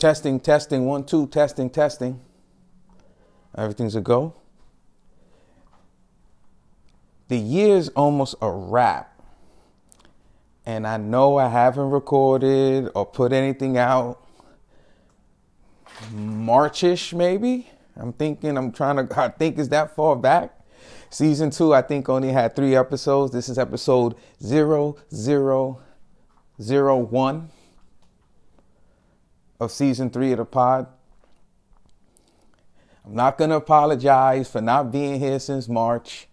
Testing, 0.00 0.40
testing, 0.40 0.86
one, 0.86 1.04
two, 1.04 1.26
testing, 1.26 1.68
testing. 1.68 2.22
Everything's 3.54 3.94
a 3.94 4.00
go. 4.00 4.34
The 7.28 7.36
year's 7.36 7.90
almost 7.90 8.34
a 8.40 8.50
wrap. 8.50 9.22
And 10.64 10.86
I 10.86 10.96
know 10.96 11.36
I 11.36 11.48
haven't 11.48 11.90
recorded 11.90 12.90
or 12.94 13.04
put 13.04 13.34
anything 13.34 13.76
out. 13.76 14.26
Marchish, 16.14 17.12
maybe. 17.12 17.68
I'm 17.94 18.14
thinking, 18.14 18.56
I'm 18.56 18.72
trying 18.72 19.06
to, 19.06 19.20
I 19.20 19.28
think 19.28 19.58
is 19.58 19.68
that 19.68 19.94
far 19.94 20.16
back. 20.16 20.58
Season 21.10 21.50
two, 21.50 21.74
I 21.74 21.82
think, 21.82 22.08
only 22.08 22.32
had 22.32 22.56
three 22.56 22.74
episodes. 22.74 23.32
This 23.32 23.50
is 23.50 23.58
episode 23.58 24.14
zero, 24.42 24.96
zero, 25.12 25.82
zero, 26.58 26.96
one 26.96 27.50
of 29.60 29.70
season 29.70 30.10
three 30.10 30.32
of 30.32 30.38
the 30.38 30.44
pod. 30.44 30.86
I'm 33.04 33.14
not 33.14 33.38
going 33.38 33.50
to 33.50 33.56
apologize 33.56 34.50
for 34.50 34.60
not 34.60 34.90
being 34.90 35.20
here 35.20 35.38
since 35.38 35.68
March, 35.68 36.26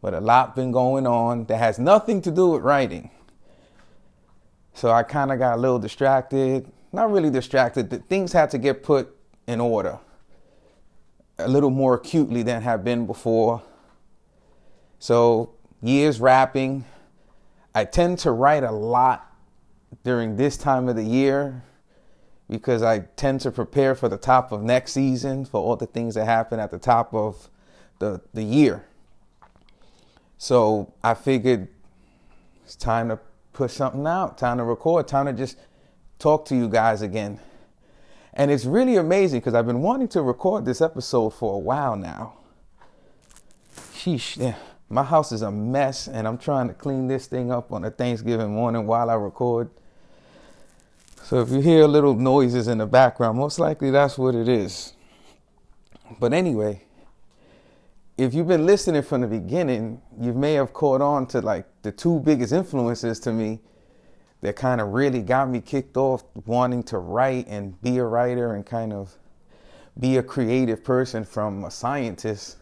but 0.00 0.14
a 0.14 0.20
lot 0.20 0.56
been 0.56 0.72
going 0.72 1.06
on 1.06 1.44
that 1.44 1.58
has 1.58 1.78
nothing 1.78 2.20
to 2.22 2.30
do 2.30 2.50
with 2.50 2.62
writing. 2.62 3.10
So 4.74 4.90
I 4.90 5.02
kind 5.02 5.30
of 5.30 5.38
got 5.38 5.58
a 5.58 5.60
little 5.60 5.78
distracted. 5.78 6.70
Not 6.92 7.10
really 7.10 7.30
distracted. 7.30 8.08
Things 8.08 8.32
had 8.32 8.50
to 8.50 8.58
get 8.58 8.82
put 8.82 9.14
in 9.46 9.60
order 9.60 9.98
a 11.38 11.48
little 11.48 11.70
more 11.70 11.94
acutely 11.94 12.42
than 12.42 12.62
have 12.62 12.84
been 12.84 13.06
before. 13.06 13.62
So, 14.98 15.54
years 15.82 16.20
wrapping. 16.20 16.84
I 17.74 17.84
tend 17.84 18.18
to 18.20 18.30
write 18.30 18.62
a 18.62 18.70
lot 18.70 19.31
during 20.04 20.36
this 20.36 20.56
time 20.56 20.88
of 20.88 20.96
the 20.96 21.04
year 21.04 21.62
because 22.48 22.82
I 22.82 23.00
tend 23.16 23.40
to 23.42 23.50
prepare 23.50 23.94
for 23.94 24.08
the 24.08 24.18
top 24.18 24.52
of 24.52 24.62
next 24.62 24.92
season 24.92 25.44
for 25.44 25.60
all 25.60 25.76
the 25.76 25.86
things 25.86 26.14
that 26.16 26.26
happen 26.26 26.60
at 26.60 26.70
the 26.70 26.78
top 26.78 27.14
of 27.14 27.48
the, 27.98 28.20
the 28.34 28.42
year. 28.42 28.84
So 30.38 30.92
I 31.02 31.14
figured 31.14 31.68
it's 32.64 32.76
time 32.76 33.08
to 33.08 33.18
put 33.52 33.70
something 33.70 34.06
out, 34.06 34.38
time 34.38 34.58
to 34.58 34.64
record, 34.64 35.08
time 35.08 35.26
to 35.26 35.32
just 35.32 35.56
talk 36.18 36.44
to 36.46 36.56
you 36.56 36.68
guys 36.68 37.00
again. 37.00 37.38
And 38.34 38.50
it's 38.50 38.64
really 38.64 38.96
amazing 38.96 39.40
because 39.40 39.54
I've 39.54 39.66
been 39.66 39.82
wanting 39.82 40.08
to 40.08 40.22
record 40.22 40.64
this 40.64 40.80
episode 40.80 41.30
for 41.30 41.54
a 41.54 41.58
while 41.58 41.96
now. 41.96 42.34
Sheesh, 43.94 44.36
yeah. 44.36 44.54
my 44.88 45.04
house 45.04 45.32
is 45.32 45.42
a 45.42 45.50
mess 45.50 46.08
and 46.08 46.26
I'm 46.26 46.38
trying 46.38 46.68
to 46.68 46.74
clean 46.74 47.06
this 47.06 47.26
thing 47.26 47.52
up 47.52 47.72
on 47.72 47.84
a 47.84 47.90
Thanksgiving 47.90 48.52
morning 48.52 48.86
while 48.86 49.10
I 49.10 49.14
record. 49.14 49.70
So 51.24 51.40
if 51.40 51.50
you 51.50 51.60
hear 51.60 51.86
little 51.86 52.14
noises 52.14 52.66
in 52.66 52.78
the 52.78 52.86
background, 52.86 53.38
most 53.38 53.60
likely 53.60 53.90
that's 53.92 54.18
what 54.18 54.34
it 54.34 54.48
is. 54.48 54.92
But 56.18 56.32
anyway, 56.32 56.84
if 58.18 58.34
you've 58.34 58.48
been 58.48 58.66
listening 58.66 59.02
from 59.02 59.20
the 59.20 59.28
beginning, 59.28 60.02
you 60.20 60.34
may 60.34 60.54
have 60.54 60.72
caught 60.72 61.00
on 61.00 61.26
to 61.28 61.40
like 61.40 61.66
the 61.82 61.92
two 61.92 62.18
biggest 62.20 62.52
influences 62.52 63.20
to 63.20 63.32
me 63.32 63.60
that 64.40 64.56
kind 64.56 64.80
of 64.80 64.88
really 64.88 65.22
got 65.22 65.48
me 65.48 65.60
kicked 65.60 65.96
off 65.96 66.24
wanting 66.44 66.82
to 66.82 66.98
write 66.98 67.46
and 67.46 67.80
be 67.82 67.98
a 67.98 68.04
writer 68.04 68.54
and 68.54 68.66
kind 68.66 68.92
of 68.92 69.16
be 69.98 70.16
a 70.16 70.22
creative 70.24 70.82
person 70.82 71.24
from 71.24 71.64
a 71.64 71.70
scientist 71.70 72.56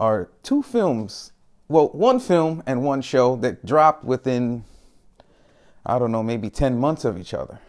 are 0.00 0.28
two 0.42 0.60
films. 0.60 1.30
Well, 1.68 1.88
one 1.90 2.18
film 2.18 2.64
and 2.66 2.82
one 2.82 3.00
show 3.00 3.36
that 3.36 3.64
dropped 3.64 4.04
within, 4.04 4.64
I 5.84 6.00
don't 6.00 6.10
know, 6.10 6.24
maybe 6.24 6.50
10 6.50 6.78
months 6.78 7.04
of 7.04 7.18
each 7.18 7.32
other. 7.32 7.60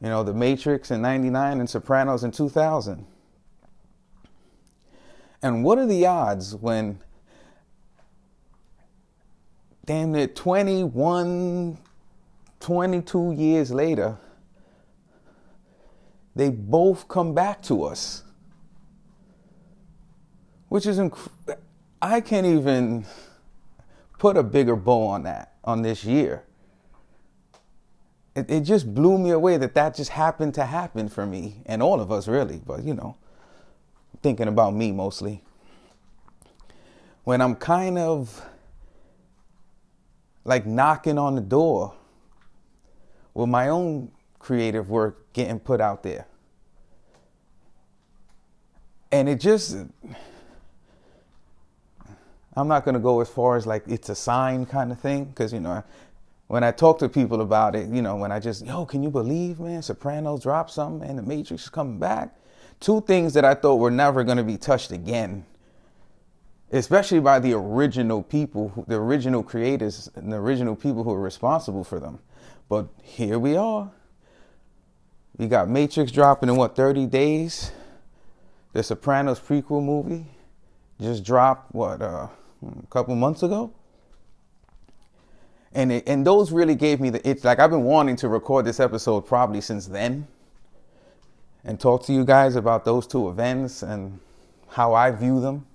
You 0.00 0.08
know, 0.08 0.22
The 0.22 0.34
Matrix 0.34 0.90
in 0.90 1.00
99 1.00 1.60
and 1.60 1.70
Sopranos 1.70 2.22
in 2.22 2.30
2000. 2.30 3.06
And 5.42 5.64
what 5.64 5.78
are 5.78 5.86
the 5.86 6.06
odds 6.06 6.54
when 6.54 6.98
damn 9.84 10.12
near 10.12 10.26
21, 10.26 11.78
22 12.60 13.32
years 13.32 13.70
later, 13.70 14.18
they 16.34 16.50
both 16.50 17.08
come 17.08 17.34
back 17.34 17.62
to 17.62 17.84
us. 17.84 18.22
Which 20.68 20.84
is, 20.84 20.98
inc- 20.98 21.30
I 22.02 22.20
can't 22.20 22.46
even 22.46 23.06
put 24.18 24.36
a 24.36 24.42
bigger 24.42 24.76
bow 24.76 25.06
on 25.06 25.22
that, 25.22 25.54
on 25.64 25.82
this 25.82 26.04
year 26.04 26.44
it, 28.36 28.50
it 28.50 28.60
just 28.60 28.94
blew 28.94 29.18
me 29.18 29.30
away 29.30 29.56
that 29.56 29.74
that 29.74 29.96
just 29.96 30.10
happened 30.10 30.54
to 30.54 30.66
happen 30.66 31.08
for 31.08 31.26
me 31.26 31.62
and 31.66 31.82
all 31.82 32.00
of 32.00 32.12
us 32.12 32.28
really. 32.28 32.60
But 32.64 32.84
you 32.84 32.94
know 32.94 33.16
thinking 34.22 34.48
about 34.48 34.74
me 34.74 34.92
mostly. 34.92 35.42
When 37.24 37.40
i'm 37.40 37.56
kind 37.56 37.98
of 37.98 38.44
like 40.44 40.66
knocking 40.66 41.18
on 41.18 41.34
the 41.34 41.40
door 41.40 41.94
with 43.34 43.48
my 43.48 43.68
own 43.68 44.10
creative 44.38 44.90
work 44.90 45.32
getting 45.32 45.58
put 45.58 45.80
out 45.80 46.02
there. 46.02 46.26
And 49.10 49.28
it 49.28 49.40
just 49.40 49.76
i'm 52.56 52.68
not 52.68 52.84
going 52.84 52.94
to 52.94 53.00
go 53.00 53.20
as 53.20 53.28
far 53.28 53.56
as 53.56 53.66
like 53.66 53.84
it's 53.86 54.08
a 54.08 54.14
sign 54.14 54.66
kind 54.66 54.90
of 54.90 54.98
thing 55.00 55.24
because 55.24 55.52
you 55.52 55.60
know 55.60 55.82
when 56.48 56.62
I 56.62 56.70
talk 56.70 56.98
to 57.00 57.08
people 57.08 57.40
about 57.40 57.74
it, 57.74 57.88
you 57.88 58.02
know, 58.02 58.16
when 58.16 58.30
I 58.30 58.38
just, 58.38 58.64
yo, 58.64 58.86
can 58.86 59.02
you 59.02 59.10
believe, 59.10 59.58
man, 59.58 59.82
Sopranos 59.82 60.42
dropped 60.42 60.70
something 60.70 61.08
and 61.08 61.18
the 61.18 61.22
Matrix 61.22 61.64
is 61.64 61.68
coming 61.68 61.98
back? 61.98 62.34
Two 62.78 63.00
things 63.00 63.34
that 63.34 63.44
I 63.44 63.54
thought 63.54 63.76
were 63.76 63.90
never 63.90 64.22
going 64.22 64.36
to 64.36 64.44
be 64.44 64.56
touched 64.56 64.92
again, 64.92 65.44
especially 66.70 67.20
by 67.20 67.40
the 67.40 67.54
original 67.54 68.22
people, 68.22 68.84
the 68.86 68.96
original 68.96 69.42
creators, 69.42 70.08
and 70.14 70.32
the 70.32 70.36
original 70.36 70.76
people 70.76 71.02
who 71.02 71.10
are 71.10 71.20
responsible 71.20 71.82
for 71.82 71.98
them. 71.98 72.20
But 72.68 72.88
here 73.02 73.38
we 73.38 73.56
are. 73.56 73.90
We 75.36 75.48
got 75.48 75.68
Matrix 75.68 76.12
dropping 76.12 76.48
in 76.48 76.56
what, 76.56 76.76
30 76.76 77.06
days? 77.06 77.72
The 78.72 78.82
Sopranos 78.82 79.40
prequel 79.40 79.82
movie 79.82 80.26
just 81.00 81.24
dropped, 81.24 81.74
what, 81.74 82.02
uh, 82.02 82.28
a 82.62 82.86
couple 82.88 83.14
months 83.16 83.42
ago? 83.42 83.72
And 85.76 85.92
it, 85.92 86.08
and 86.08 86.26
those 86.26 86.50
really 86.50 86.74
gave 86.74 87.00
me 87.00 87.10
the 87.10 87.28
it's 87.28 87.44
like 87.44 87.60
I've 87.60 87.70
been 87.70 87.84
wanting 87.84 88.16
to 88.16 88.28
record 88.28 88.64
this 88.64 88.80
episode 88.80 89.20
probably 89.20 89.60
since 89.60 89.86
then 89.86 90.26
and 91.64 91.78
talk 91.78 92.04
to 92.06 92.14
you 92.14 92.24
guys 92.24 92.56
about 92.56 92.84
those 92.86 93.06
two 93.06 93.28
events 93.28 93.82
and 93.82 94.18
how 94.68 94.94
I 94.94 95.10
view 95.10 95.38
them. 95.38 95.66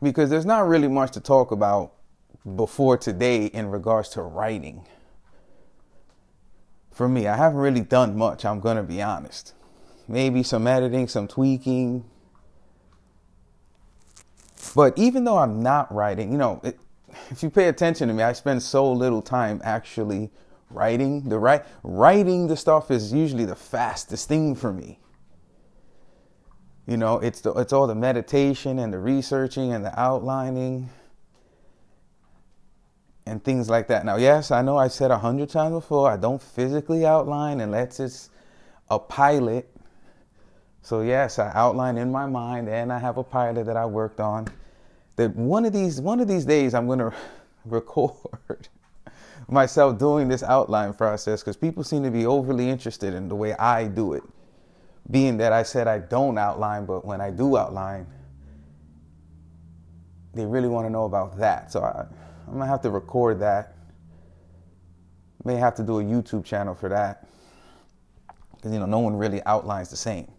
Because 0.00 0.30
there's 0.30 0.46
not 0.46 0.68
really 0.68 0.86
much 0.86 1.10
to 1.12 1.20
talk 1.20 1.50
about 1.50 1.92
before 2.54 2.96
today 2.96 3.46
in 3.46 3.68
regards 3.68 4.10
to 4.10 4.22
writing. 4.22 4.86
For 6.92 7.08
me 7.08 7.26
I 7.26 7.36
haven't 7.36 7.58
really 7.58 7.80
done 7.80 8.16
much 8.16 8.44
I'm 8.44 8.60
going 8.60 8.76
to 8.76 8.84
be 8.84 9.02
honest. 9.02 9.54
Maybe 10.06 10.44
some 10.44 10.68
editing 10.68 11.08
some 11.08 11.26
tweaking. 11.26 12.04
But 14.76 14.96
even 14.96 15.24
though 15.24 15.38
I'm 15.38 15.60
not 15.64 15.92
writing 15.92 16.30
you 16.30 16.38
know 16.38 16.60
it, 16.62 16.78
if 17.30 17.42
you 17.42 17.50
pay 17.50 17.68
attention 17.68 18.08
to 18.08 18.14
me, 18.14 18.22
I 18.22 18.32
spend 18.32 18.62
so 18.62 18.90
little 18.90 19.22
time 19.22 19.60
actually 19.64 20.30
writing. 20.70 21.28
The 21.28 21.38
right 21.38 21.64
writing 21.82 22.48
the 22.48 22.56
stuff 22.56 22.90
is 22.90 23.12
usually 23.12 23.44
the 23.44 23.56
fastest 23.56 24.28
thing 24.28 24.54
for 24.54 24.72
me. 24.72 25.00
You 26.86 26.96
know, 26.96 27.18
it's 27.18 27.40
the 27.42 27.52
it's 27.54 27.72
all 27.72 27.86
the 27.86 27.94
meditation 27.94 28.78
and 28.78 28.92
the 28.92 28.98
researching 28.98 29.72
and 29.72 29.84
the 29.84 29.98
outlining 29.98 30.88
and 33.26 33.44
things 33.44 33.68
like 33.68 33.88
that. 33.88 34.06
Now, 34.06 34.16
yes, 34.16 34.50
I 34.50 34.62
know 34.62 34.78
I 34.78 34.88
said 34.88 35.10
a 35.10 35.18
hundred 35.18 35.50
times 35.50 35.72
before, 35.72 36.10
I 36.10 36.16
don't 36.16 36.40
physically 36.40 37.04
outline 37.04 37.60
unless 37.60 38.00
it's 38.00 38.30
a 38.88 38.98
pilot. 38.98 39.70
So 40.80 41.02
yes, 41.02 41.38
I 41.38 41.52
outline 41.54 41.98
in 41.98 42.10
my 42.10 42.24
mind 42.24 42.70
and 42.70 42.90
I 42.90 42.98
have 42.98 43.18
a 43.18 43.24
pilot 43.24 43.66
that 43.66 43.76
I 43.76 43.84
worked 43.84 44.20
on 44.20 44.48
that 45.18 45.34
one 45.34 45.64
of 45.64 45.72
these 45.72 46.00
one 46.00 46.20
of 46.20 46.28
these 46.28 46.44
days 46.44 46.74
I'm 46.74 46.86
going 46.86 46.98
to 47.00 47.12
record 47.64 48.68
myself 49.48 49.98
doing 49.98 50.28
this 50.28 50.42
outline 50.42 50.94
process 50.94 51.42
because 51.42 51.56
people 51.56 51.84
seem 51.84 52.04
to 52.04 52.10
be 52.10 52.24
overly 52.24 52.70
interested 52.70 53.12
in 53.12 53.28
the 53.28 53.34
way 53.34 53.52
I 53.54 53.84
do 53.84 54.14
it. 54.14 54.22
Being 55.10 55.36
that 55.38 55.52
I 55.52 55.64
said 55.64 55.88
I 55.88 55.98
don't 55.98 56.38
outline, 56.38 56.86
but 56.86 57.04
when 57.04 57.20
I 57.20 57.30
do 57.30 57.56
outline, 57.56 58.06
they 60.34 60.46
really 60.46 60.68
want 60.68 60.86
to 60.86 60.90
know 60.90 61.04
about 61.04 61.36
that. 61.38 61.72
So 61.72 61.80
I, 61.80 62.06
I'm 62.46 62.52
gonna 62.52 62.66
have 62.66 62.82
to 62.82 62.90
record 62.90 63.40
that. 63.40 63.74
May 65.44 65.56
have 65.56 65.74
to 65.76 65.82
do 65.82 65.98
a 65.98 66.04
YouTube 66.04 66.44
channel 66.44 66.74
for 66.74 66.88
that 66.90 67.26
because 68.54 68.72
you 68.72 68.78
know 68.78 68.86
no 68.86 68.98
one 69.00 69.16
really 69.16 69.42
outlines 69.46 69.88
the 69.88 69.96
same. 69.96 70.30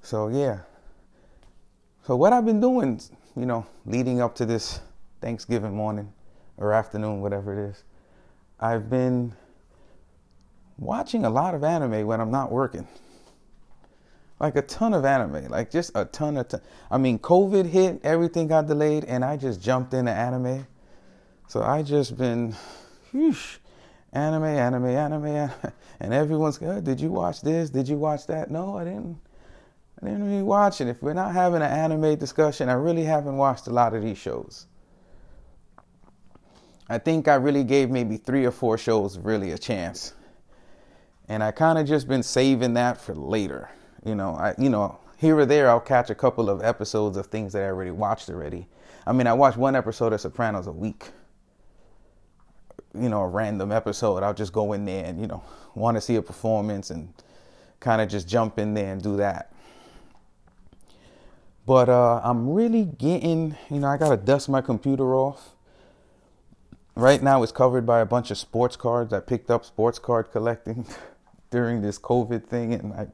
So 0.00 0.28
yeah. 0.28 0.60
So 2.04 2.16
what 2.16 2.32
I've 2.32 2.44
been 2.44 2.60
doing, 2.60 3.00
you 3.36 3.46
know, 3.46 3.64
leading 3.86 4.20
up 4.20 4.34
to 4.36 4.44
this 4.44 4.80
Thanksgiving 5.20 5.76
morning 5.76 6.12
or 6.56 6.72
afternoon, 6.72 7.20
whatever 7.20 7.52
it 7.56 7.70
is, 7.70 7.84
I've 8.58 8.90
been 8.90 9.32
watching 10.78 11.24
a 11.24 11.30
lot 11.30 11.54
of 11.54 11.62
anime 11.62 12.04
when 12.04 12.20
I'm 12.20 12.32
not 12.32 12.50
working. 12.50 12.88
Like 14.40 14.56
a 14.56 14.62
ton 14.62 14.94
of 14.94 15.04
anime, 15.04 15.48
like 15.48 15.70
just 15.70 15.92
a 15.94 16.04
ton 16.04 16.36
of. 16.36 16.48
Ton. 16.48 16.60
I 16.90 16.98
mean, 16.98 17.20
COVID 17.20 17.66
hit, 17.66 18.00
everything 18.02 18.48
got 18.48 18.66
delayed, 18.66 19.04
and 19.04 19.24
I 19.24 19.36
just 19.36 19.62
jumped 19.62 19.94
into 19.94 20.10
anime. 20.10 20.66
So 21.46 21.62
I 21.62 21.84
just 21.84 22.18
been, 22.18 22.56
whoosh, 23.12 23.58
anime, 24.12 24.42
anime, 24.42 24.86
anime, 24.86 25.50
and 26.00 26.12
everyone's 26.12 26.58
good. 26.58 26.82
Did 26.82 27.00
you 27.00 27.12
watch 27.12 27.42
this? 27.42 27.70
Did 27.70 27.86
you 27.86 27.96
watch 27.96 28.26
that? 28.26 28.50
No, 28.50 28.76
I 28.76 28.82
didn't. 28.82 29.20
I 30.02 30.06
didn't 30.06 30.24
really 30.24 30.42
watch 30.42 30.80
it. 30.80 30.88
If 30.88 31.00
we're 31.00 31.12
not 31.12 31.32
having 31.32 31.62
an 31.62 31.70
anime 31.70 32.16
discussion, 32.16 32.68
I 32.68 32.72
really 32.72 33.04
haven't 33.04 33.36
watched 33.36 33.68
a 33.68 33.70
lot 33.70 33.94
of 33.94 34.02
these 34.02 34.18
shows. 34.18 34.66
I 36.88 36.98
think 36.98 37.28
I 37.28 37.36
really 37.36 37.62
gave 37.62 37.88
maybe 37.88 38.16
three 38.16 38.44
or 38.44 38.50
four 38.50 38.76
shows 38.76 39.16
really 39.16 39.52
a 39.52 39.58
chance. 39.58 40.12
And 41.28 41.42
I 41.42 41.52
kind 41.52 41.78
of 41.78 41.86
just 41.86 42.08
been 42.08 42.24
saving 42.24 42.74
that 42.74 43.00
for 43.00 43.14
later. 43.14 43.70
You 44.04 44.16
know, 44.16 44.34
I 44.34 44.54
you 44.58 44.68
know, 44.68 44.98
here 45.16 45.38
or 45.38 45.46
there 45.46 45.70
I'll 45.70 45.80
catch 45.80 46.10
a 46.10 46.14
couple 46.16 46.50
of 46.50 46.62
episodes 46.62 47.16
of 47.16 47.26
things 47.26 47.52
that 47.52 47.62
I 47.62 47.66
already 47.66 47.92
watched 47.92 48.28
already. 48.28 48.66
I 49.06 49.12
mean, 49.12 49.28
I 49.28 49.32
watch 49.32 49.56
one 49.56 49.76
episode 49.76 50.12
of 50.12 50.20
Sopranos 50.20 50.66
a 50.66 50.72
week. 50.72 51.10
You 52.94 53.08
know, 53.08 53.22
a 53.22 53.28
random 53.28 53.70
episode. 53.70 54.24
I'll 54.24 54.34
just 54.34 54.52
go 54.52 54.72
in 54.72 54.84
there 54.84 55.04
and, 55.04 55.20
you 55.20 55.28
know, 55.28 55.42
want 55.74 55.96
to 55.96 56.00
see 56.00 56.16
a 56.16 56.22
performance 56.22 56.90
and 56.90 57.14
kind 57.80 58.02
of 58.02 58.08
just 58.08 58.28
jump 58.28 58.58
in 58.58 58.74
there 58.74 58.92
and 58.92 59.02
do 59.02 59.16
that. 59.16 59.51
But 61.64 61.88
uh, 61.88 62.20
I'm 62.24 62.50
really 62.50 62.84
getting, 62.84 63.56
you 63.70 63.78
know, 63.80 63.88
I 63.88 63.96
got 63.96 64.10
to 64.10 64.16
dust 64.16 64.48
my 64.48 64.60
computer 64.60 65.14
off 65.14 65.52
right 66.94 67.22
now 67.22 67.42
it's 67.42 67.52
covered 67.52 67.86
by 67.86 68.00
a 68.00 68.06
bunch 68.06 68.30
of 68.30 68.38
sports 68.38 68.76
cards. 68.76 69.12
I 69.12 69.20
picked 69.20 69.50
up 69.50 69.64
sports 69.64 69.98
card 69.98 70.30
collecting 70.30 70.86
during 71.50 71.82
this 71.82 71.98
COVID 71.98 72.46
thing, 72.46 72.74
and 72.74 72.92
I 72.92 73.06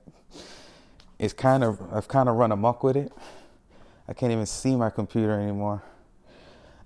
it's 1.19 1.33
kind 1.33 1.65
of 1.65 1.81
I've 1.93 2.09
kind 2.09 2.29
of 2.29 2.37
run 2.37 2.53
amok 2.53 2.83
with 2.83 2.97
it. 2.97 3.12
I 4.09 4.12
can't 4.15 4.33
even 4.33 4.47
see 4.47 4.77
my 4.77 4.91
computer 4.91 5.39
anymore. 5.39 5.83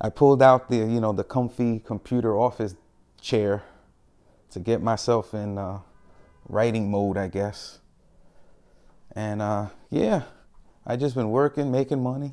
I 0.00 0.08
pulled 0.08 0.42
out 0.42 0.68
the 0.68 0.76
you 0.76 1.00
know 1.00 1.12
the 1.12 1.24
comfy 1.24 1.78
computer 1.80 2.36
office 2.38 2.74
chair 3.20 3.62
to 4.50 4.60
get 4.60 4.82
myself 4.82 5.32
in 5.32 5.56
uh, 5.56 5.78
writing 6.48 6.90
mode, 6.90 7.16
I 7.16 7.28
guess. 7.28 7.78
And 9.14 9.40
uh, 9.40 9.68
yeah, 9.90 10.22
I 10.86 10.96
just 10.96 11.14
been 11.14 11.30
working, 11.30 11.70
making 11.70 12.02
money, 12.02 12.32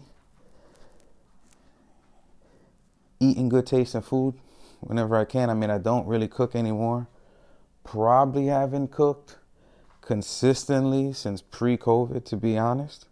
eating 3.20 3.50
good 3.50 3.68
tasting 3.68 4.02
food 4.02 4.36
whenever 4.80 5.16
I 5.16 5.26
can. 5.26 5.50
I 5.50 5.54
mean, 5.54 5.70
I 5.70 5.78
don't 5.78 6.08
really 6.08 6.28
cook 6.28 6.56
anymore. 6.56 7.08
Probably 7.84 8.48
haven't 8.48 8.92
cooked 8.92 9.38
consistently 10.02 11.14
since 11.14 11.42
pre 11.42 11.78
COVID, 11.78 12.26
to 12.26 12.38
be 12.38 12.58
honest. 12.58 13.06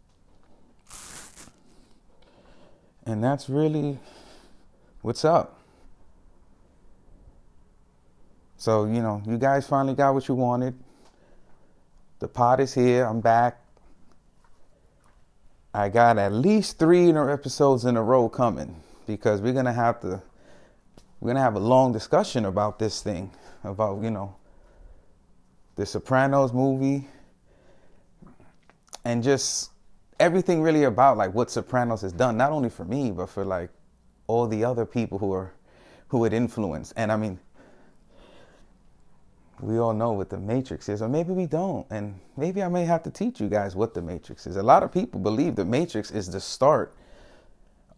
And 3.05 3.23
that's 3.23 3.47
really 3.47 3.99
what's 5.01 5.23
up. 5.23 5.59
So, 8.57 8.85
you 8.85 9.01
know, 9.01 9.21
you 9.25 9.37
guys 9.37 9.67
finally 9.67 9.93
got 9.93 10.13
what 10.13 10.27
you 10.27 10.35
wanted. 10.35 10.73
The 12.19 12.27
pot 12.27 12.59
is 12.59 12.73
here. 12.73 13.05
I'm 13.05 13.21
back. 13.21 13.61
I 15.77 15.89
got 15.89 16.17
at 16.17 16.33
least 16.33 16.79
three 16.79 17.11
episodes 17.11 17.85
in 17.85 17.97
a 17.97 18.01
row 18.01 18.29
coming 18.29 18.81
because 19.05 19.41
we're 19.41 19.53
to 19.53 19.71
have 19.71 19.99
to 19.99 20.23
we're 21.19 21.27
gonna 21.27 21.39
have 21.39 21.53
a 21.53 21.59
long 21.59 21.93
discussion 21.93 22.45
about 22.45 22.79
this 22.79 23.03
thing, 23.03 23.29
about 23.63 24.01
you 24.01 24.09
know, 24.09 24.35
the 25.75 25.85
Sopranos 25.85 26.51
movie, 26.51 27.07
and 29.05 29.21
just 29.21 29.69
everything 30.19 30.63
really 30.63 30.85
about 30.85 31.15
like 31.15 31.35
what 31.35 31.51
Sopranos 31.51 32.01
has 32.01 32.11
done, 32.11 32.37
not 32.37 32.51
only 32.51 32.69
for 32.69 32.83
me 32.83 33.11
but 33.11 33.29
for 33.29 33.45
like 33.45 33.69
all 34.25 34.47
the 34.47 34.63
other 34.63 34.83
people 34.83 35.19
who 35.19 35.31
are 35.31 35.53
who 36.07 36.25
it 36.25 36.33
influenced. 36.33 36.93
And 36.97 37.11
I 37.11 37.17
mean, 37.17 37.39
we 39.59 39.79
all 39.79 39.93
know 39.93 40.11
what 40.11 40.29
the 40.29 40.37
Matrix 40.37 40.87
is, 40.89 41.01
or 41.01 41.09
maybe 41.09 41.33
we 41.33 41.47
don't. 41.47 41.85
And 41.89 42.19
maybe 42.35 42.61
I 42.61 42.67
may 42.67 42.85
have 42.85 43.03
to 43.03 43.11
teach 43.11 43.39
you 43.39 43.49
guys 43.49 43.75
what 43.75 43.93
the 43.93 44.01
Matrix 44.01 44.45
is. 44.45 44.55
A 44.55 44.63
lot 44.63 44.83
of 44.83 44.91
people 44.91 45.19
believe 45.19 45.55
the 45.55 45.65
Matrix 45.65 46.11
is 46.11 46.29
the 46.29 46.39
start 46.39 46.93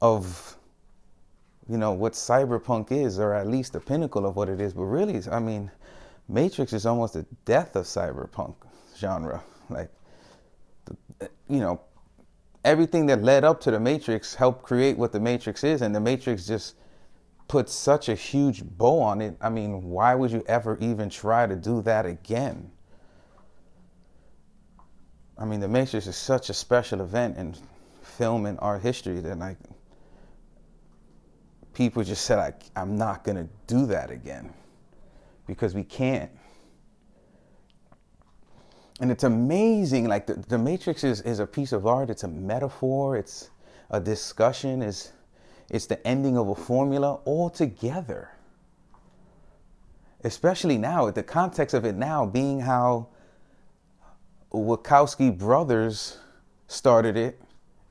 of 0.02 0.56
you 1.70 1.78
know 1.78 1.92
what 1.92 2.14
cyberpunk 2.14 2.92
is, 2.92 3.20
or 3.20 3.34
at 3.34 3.48
least 3.48 3.74
the 3.74 3.80
pinnacle 3.80 4.26
of 4.26 4.36
what 4.36 4.50
it 4.50 4.60
is. 4.60 4.74
But 4.74 4.86
really, 4.86 5.22
I 5.32 5.40
mean, 5.40 5.70
Matrix 6.28 6.74
is 6.74 6.86
almost 6.86 7.14
the 7.14 7.26
death 7.46 7.76
of 7.76 7.86
cyberpunk 7.86 8.56
genre. 8.98 9.44
Like, 9.70 9.92
you 11.48 11.60
know, 11.60 11.82
everything 12.66 13.06
that 13.08 13.22
led 13.22 13.44
up 13.44 13.62
to 13.62 13.72
the 13.72 13.80
Matrix 13.80 14.34
helped 14.34 14.64
create 14.64 14.98
what 14.98 15.12
the 15.12 15.20
Matrix 15.20 15.64
is, 15.64 15.82
and 15.82 15.94
the 15.94 16.00
Matrix 16.00 16.48
just 16.48 16.76
put 17.50 17.68
such 17.68 18.08
a 18.08 18.16
huge 18.16 18.64
bow 18.64 19.02
on 19.02 19.22
it. 19.22 19.36
I 19.42 19.50
mean, 19.50 19.90
why 19.90 20.16
would 20.16 20.32
you 20.32 20.44
ever 20.48 20.78
even 20.80 21.10
try 21.10 21.48
to 21.48 21.56
do 21.56 21.82
that 21.82 22.06
again? 22.06 22.72
I 25.38 25.46
mean, 25.46 25.60
the 25.60 25.68
Matrix 25.68 26.06
is 26.06 26.16
such 26.16 26.50
a 26.50 26.54
special 26.54 27.02
event 27.02 27.38
in 27.38 27.56
film 28.04 28.46
and 28.46 28.58
art 28.62 28.84
history 28.84 29.20
that 29.22 29.40
like 29.40 29.58
people 31.74 32.04
just 32.04 32.24
said, 32.26 32.38
I, 32.38 32.54
I'm 32.80 32.98
not 32.98 33.24
to 33.38 33.50
do 33.66 33.88
that 33.88 34.12
again 34.12 34.54
because 35.48 35.74
we 35.74 35.84
can't. 35.84 36.30
And 39.02 39.10
it's 39.10 39.24
amazing. 39.24 40.08
Like 40.08 40.28
the, 40.28 40.36
the 40.36 40.58
Matrix 40.58 41.04
is, 41.04 41.22
is 41.22 41.40
a 41.40 41.48
piece 41.48 41.72
of 41.72 41.88
art, 41.88 42.12
it's 42.12 42.24
a 42.24 42.28
metaphor, 42.28 43.18
it's 43.18 43.50
a 43.90 44.00
discussion, 44.00 44.84
it's, 44.84 45.14
it's 45.70 45.86
the 45.86 46.06
ending 46.08 46.38
of 46.38 46.48
a 46.48 46.56
formula 46.56 47.20
altogether. 47.26 48.32
Especially 50.24 50.78
now, 50.78 51.06
with 51.06 51.16
the 51.16 51.24
context 51.24 51.74
of 51.74 51.86
it 51.86 51.96
now 51.96 52.26
being 52.26 52.60
how 52.62 53.08
Wachowski 54.52 55.38
brothers 55.38 56.18
started 56.68 57.16
it 57.16 57.40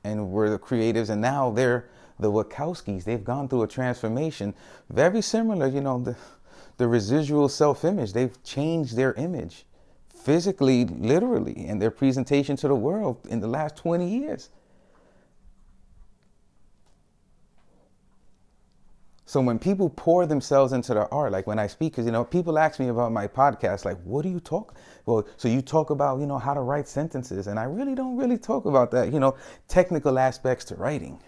and 0.03 0.31
were 0.31 0.49
the 0.49 0.59
creatives, 0.59 1.09
and 1.09 1.21
now 1.21 1.49
they're 1.49 1.89
the 2.19 2.31
Wachowskis, 2.31 3.05
they've 3.05 3.23
gone 3.23 3.47
through 3.47 3.63
a 3.63 3.67
transformation 3.67 4.53
very 4.89 5.21
similar, 5.21 5.67
you 5.67 5.81
know, 5.81 5.99
the, 5.99 6.15
the 6.77 6.87
residual 6.87 7.47
self 7.47 7.85
image. 7.85 8.13
They've 8.13 8.43
changed 8.43 8.95
their 8.95 9.13
image 9.13 9.65
physically, 10.13 10.85
literally, 10.85 11.65
and 11.67 11.81
their 11.81 11.91
presentation 11.91 12.57
to 12.57 12.67
the 12.67 12.75
world 12.75 13.25
in 13.29 13.39
the 13.39 13.47
last 13.47 13.77
20 13.77 14.07
years. 14.07 14.49
So 19.29 19.39
when 19.41 19.59
people 19.59 19.91
pour 19.91 20.25
themselves 20.25 20.73
into 20.73 20.95
their 20.95 21.13
art, 21.13 21.31
like 21.31 21.45
when 21.45 21.59
I 21.59 21.67
speak, 21.67 21.91
because 21.91 22.07
you 22.07 22.11
know, 22.11 22.23
people 22.23 22.57
ask 22.57 22.79
me 22.79 22.87
about 22.87 23.11
my 23.11 23.27
podcast, 23.27 23.85
like, 23.85 24.01
what 24.01 24.23
do 24.23 24.29
you 24.29 24.39
talk? 24.39 24.73
Well, 25.05 25.27
so 25.37 25.47
you 25.47 25.61
talk 25.61 25.91
about, 25.91 26.19
you 26.19 26.25
know, 26.25 26.39
how 26.39 26.55
to 26.55 26.61
write 26.61 26.87
sentences, 26.87 27.45
and 27.45 27.59
I 27.59 27.65
really 27.65 27.93
don't 27.93 28.17
really 28.17 28.39
talk 28.39 28.65
about 28.65 28.89
that, 28.89 29.13
you 29.13 29.19
know, 29.19 29.35
technical 29.67 30.17
aspects 30.17 30.65
to 30.65 30.75
writing. 30.77 31.21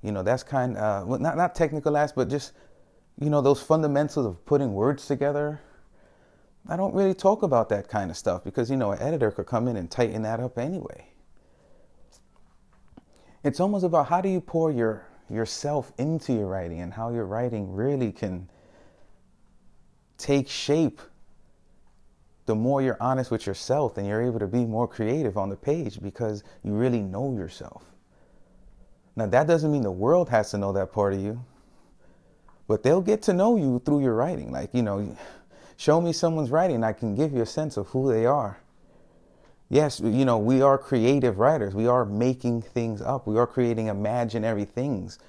You 0.00 0.12
know, 0.12 0.22
that's 0.22 0.42
kind 0.42 0.78
of, 0.78 1.02
uh, 1.02 1.06
well, 1.06 1.20
not, 1.20 1.36
not 1.36 1.54
technical 1.54 1.94
aspects, 1.94 2.16
but 2.16 2.30
just, 2.30 2.52
you 3.18 3.28
know, 3.28 3.42
those 3.42 3.60
fundamentals 3.60 4.24
of 4.24 4.42
putting 4.46 4.72
words 4.72 5.06
together. 5.06 5.60
I 6.70 6.76
don't 6.78 6.94
really 6.94 7.12
talk 7.12 7.42
about 7.42 7.68
that 7.68 7.86
kind 7.86 8.10
of 8.10 8.16
stuff 8.16 8.44
because, 8.44 8.70
you 8.70 8.78
know, 8.78 8.92
an 8.92 9.02
editor 9.02 9.30
could 9.30 9.44
come 9.44 9.68
in 9.68 9.76
and 9.76 9.90
tighten 9.90 10.22
that 10.22 10.40
up 10.40 10.56
anyway. 10.56 11.08
It's 13.44 13.60
almost 13.60 13.84
about 13.84 14.06
how 14.06 14.22
do 14.22 14.30
you 14.30 14.40
pour 14.40 14.70
your 14.70 15.04
yourself 15.30 15.92
into 15.98 16.32
your 16.32 16.46
writing 16.46 16.80
and 16.80 16.92
how 16.92 17.10
your 17.10 17.24
writing 17.24 17.72
really 17.72 18.12
can 18.12 18.48
take 20.18 20.48
shape 20.48 21.00
the 22.46 22.54
more 22.54 22.82
you're 22.82 22.96
honest 23.00 23.30
with 23.30 23.46
yourself 23.46 23.96
and 23.96 24.06
you're 24.06 24.22
able 24.22 24.40
to 24.40 24.46
be 24.46 24.64
more 24.64 24.88
creative 24.88 25.38
on 25.38 25.48
the 25.48 25.56
page 25.56 26.02
because 26.02 26.42
you 26.64 26.72
really 26.72 27.00
know 27.00 27.32
yourself. 27.32 27.84
Now, 29.14 29.26
that 29.26 29.46
doesn't 29.46 29.70
mean 29.70 29.82
the 29.82 29.90
world 29.90 30.28
has 30.30 30.50
to 30.50 30.58
know 30.58 30.72
that 30.72 30.92
part 30.92 31.12
of 31.12 31.20
you, 31.20 31.44
but 32.66 32.82
they'll 32.82 33.00
get 33.00 33.22
to 33.22 33.32
know 33.32 33.56
you 33.56 33.80
through 33.84 34.02
your 34.02 34.14
writing. 34.14 34.50
Like, 34.50 34.70
you 34.72 34.82
know, 34.82 35.16
show 35.76 36.00
me 36.00 36.12
someone's 36.12 36.50
writing, 36.50 36.82
I 36.82 36.92
can 36.92 37.14
give 37.14 37.32
you 37.32 37.42
a 37.42 37.46
sense 37.46 37.76
of 37.76 37.86
who 37.88 38.12
they 38.12 38.26
are. 38.26 38.58
Yes, 39.72 40.00
you 40.00 40.24
know, 40.24 40.36
we 40.36 40.62
are 40.62 40.76
creative 40.76 41.38
writers. 41.38 41.76
We 41.76 41.86
are 41.86 42.04
making 42.04 42.62
things 42.62 43.00
up. 43.00 43.28
We 43.28 43.38
are 43.38 43.46
creating 43.46 43.86
imaginary 43.86 44.64
things. 44.64 45.20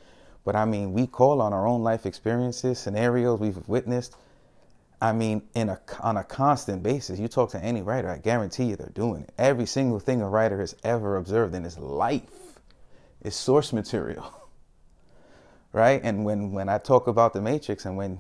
But 0.44 0.56
I 0.56 0.66
mean, 0.66 0.94
we 0.94 1.06
call 1.06 1.42
on 1.42 1.54
our 1.54 1.68
own 1.68 1.84
life 1.84 2.08
experiences, 2.08 2.80
scenarios 2.80 3.40
we've 3.40 3.68
witnessed. 3.68 4.16
I 5.00 5.14
mean, 5.14 5.44
in 5.54 5.70
a, 5.70 5.80
on 6.00 6.18
a 6.18 6.24
constant 6.24 6.82
basis. 6.82 7.20
You 7.20 7.28
talk 7.28 7.52
to 7.52 7.64
any 7.64 7.84
writer, 7.84 8.10
I 8.10 8.18
guarantee 8.18 8.66
you 8.66 8.76
they're 8.76 8.90
doing 8.90 9.24
it. 9.24 9.34
Every 9.38 9.68
single 9.68 10.00
thing 10.00 10.22
a 10.22 10.28
writer 10.28 10.60
has 10.60 10.76
ever 10.84 11.18
observed 11.18 11.54
in 11.54 11.64
his 11.64 11.78
life 11.78 12.60
is 13.22 13.36
source 13.36 13.72
material. 13.72 14.34
right? 15.74 16.02
And 16.04 16.26
when, 16.26 16.52
when 16.52 16.68
I 16.68 16.80
talk 16.80 17.06
about 17.06 17.34
the 17.34 17.42
matrix 17.42 17.86
and 17.86 17.96
when, 17.96 18.18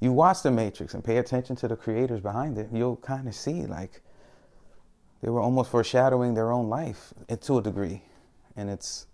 you 0.00 0.12
watch 0.12 0.42
The 0.42 0.50
Matrix 0.52 0.94
and 0.94 1.02
pay 1.02 1.16
attention 1.16 1.56
to 1.56 1.66
the 1.66 1.74
creators 1.74 2.20
behind 2.20 2.56
it, 2.56 2.68
you'll 2.72 2.96
kind 2.96 3.26
of 3.26 3.34
see 3.34 3.66
like 3.66 4.00
they 5.22 5.30
were 5.30 5.40
almost 5.40 5.70
foreshadowing 5.70 6.34
their 6.34 6.52
own 6.52 6.68
life 6.68 7.12
to 7.40 7.58
a 7.58 7.62
degree. 7.62 8.02
And 8.56 8.70
it's 8.70 9.06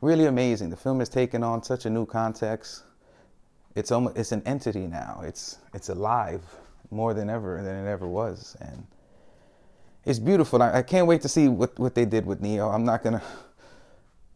really 0.00 0.26
amazing. 0.26 0.70
The 0.70 0.76
film 0.76 0.98
has 1.00 1.08
taken 1.08 1.42
on 1.42 1.62
such 1.62 1.86
a 1.86 1.90
new 1.90 2.06
context. 2.06 2.82
It's 3.74 3.90
almost 3.90 4.16
it's 4.16 4.32
an 4.32 4.42
entity 4.46 4.86
now. 4.86 5.22
It's 5.24 5.58
it's 5.74 5.88
alive 5.88 6.42
more 6.90 7.14
than 7.14 7.30
ever 7.30 7.62
than 7.62 7.86
it 7.86 7.88
ever 7.88 8.06
was. 8.06 8.56
And 8.60 8.86
it's 10.04 10.18
beautiful. 10.18 10.62
I, 10.62 10.78
I 10.78 10.82
can't 10.82 11.06
wait 11.06 11.22
to 11.22 11.28
see 11.28 11.48
what, 11.48 11.78
what 11.78 11.94
they 11.94 12.04
did 12.04 12.26
with 12.26 12.40
Neo. 12.40 12.68
I'm 12.68 12.84
not 12.84 13.02
gonna 13.02 13.22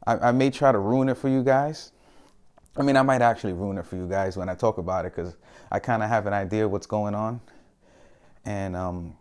I, 0.07 0.28
I 0.28 0.33
may 0.33 0.50
try 0.50 0.73
to 0.73 0.78
ruin 0.78 1.09
it 1.09 1.16
for 1.16 1.28
you 1.28 1.43
guys. 1.43 1.93
I 2.76 2.83
mean, 2.83 2.97
I 2.97 3.02
might 3.02 3.23
actually 3.23 3.52
ruin 3.52 3.78
it 3.78 3.87
for 3.87 3.97
you 3.97 4.09
guys 4.09 4.37
when 4.37 4.49
I 4.49 4.54
talk 4.54 4.78
about 4.78 5.04
it 5.04 5.14
because 5.14 5.37
I 5.71 5.78
kind 5.78 6.02
of 6.02 6.09
have 6.09 6.26
an 6.26 6.33
idea 6.33 6.69
what's 6.69 6.87
going 6.87 7.14
on. 7.14 7.40
And 8.45 8.75
um, 8.76 9.16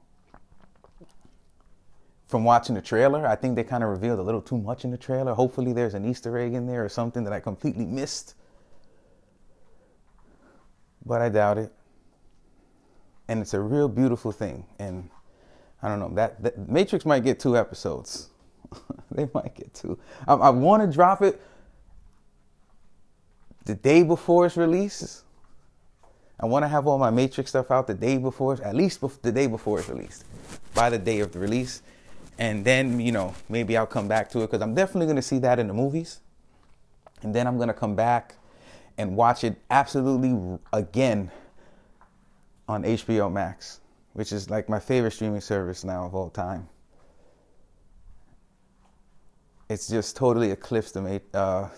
from 2.33 2.43
watching 2.43 2.73
the 2.73 2.81
trailer, 2.81 3.27
I 3.27 3.35
think 3.35 3.55
they 3.55 3.63
kind 3.63 3.83
of 3.83 3.91
revealed 3.91 4.17
a 4.17 4.23
little 4.23 4.41
too 4.41 4.57
much 4.57 4.85
in 4.85 4.89
the 4.89 4.97
trailer. 4.97 5.35
Hopefully, 5.35 5.71
there's 5.71 5.93
an 5.93 6.03
Easter 6.03 6.35
egg 6.35 6.55
in 6.55 6.65
there 6.65 6.83
or 6.83 6.89
something 6.89 7.23
that 7.25 7.31
I 7.31 7.39
completely 7.39 7.85
missed. 7.85 8.33
But 11.05 11.21
I 11.21 11.29
doubt 11.29 11.59
it. 11.59 11.71
And 13.27 13.39
it's 13.39 13.53
a 13.53 13.59
real 13.59 13.87
beautiful 13.87 14.31
thing. 14.31 14.65
And 14.79 15.11
I 15.83 15.89
don't 15.89 15.99
know, 15.99 16.09
that, 16.15 16.41
that 16.41 16.67
Matrix 16.67 17.05
might 17.05 17.23
get 17.23 17.39
two 17.39 17.55
episodes. 17.55 18.29
they 19.11 19.29
might 19.31 19.53
get 19.53 19.71
two. 19.75 19.99
I, 20.27 20.33
I 20.33 20.49
want 20.49 20.81
to 20.81 20.91
drop 20.91 21.21
it 21.21 21.39
the 23.65 23.75
day 23.75 24.01
before 24.01 24.47
its 24.47 24.57
release. 24.57 25.21
I 26.39 26.47
want 26.47 26.63
to 26.63 26.67
have 26.67 26.87
all 26.87 26.97
my 26.97 27.11
Matrix 27.11 27.51
stuff 27.51 27.69
out 27.69 27.85
the 27.85 27.93
day 27.93 28.17
before, 28.17 28.59
at 28.63 28.73
least 28.73 29.01
the 29.21 29.31
day 29.31 29.45
before 29.45 29.77
it's 29.77 29.87
released, 29.87 30.25
by 30.73 30.89
the 30.89 30.97
day 30.97 31.19
of 31.19 31.31
the 31.31 31.37
release 31.37 31.83
and 32.37 32.65
then 32.65 32.99
you 32.99 33.11
know 33.11 33.35
maybe 33.49 33.77
I'll 33.77 33.85
come 33.85 34.07
back 34.07 34.29
to 34.31 34.39
it 34.39 34.47
because 34.47 34.61
I'm 34.61 34.73
definitely 34.73 35.05
going 35.05 35.17
to 35.17 35.21
see 35.21 35.39
that 35.39 35.59
in 35.59 35.67
the 35.67 35.73
movies, 35.73 36.19
and 37.21 37.33
then 37.33 37.47
I'm 37.47 37.57
going 37.57 37.67
to 37.67 37.73
come 37.73 37.95
back 37.95 38.35
and 38.97 39.15
watch 39.15 39.43
it 39.43 39.57
absolutely 39.69 40.59
again 40.71 41.31
on 42.67 42.83
HBO 42.83 43.31
Max, 43.31 43.81
which 44.13 44.31
is 44.31 44.49
like 44.49 44.69
my 44.69 44.79
favorite 44.79 45.11
streaming 45.11 45.41
service 45.41 45.83
now 45.83 46.05
of 46.05 46.15
all 46.15 46.29
time. 46.29 46.67
It's 49.69 49.87
just 49.87 50.15
totally 50.15 50.51
eclipsed 50.51 50.95
uh, 50.97 51.01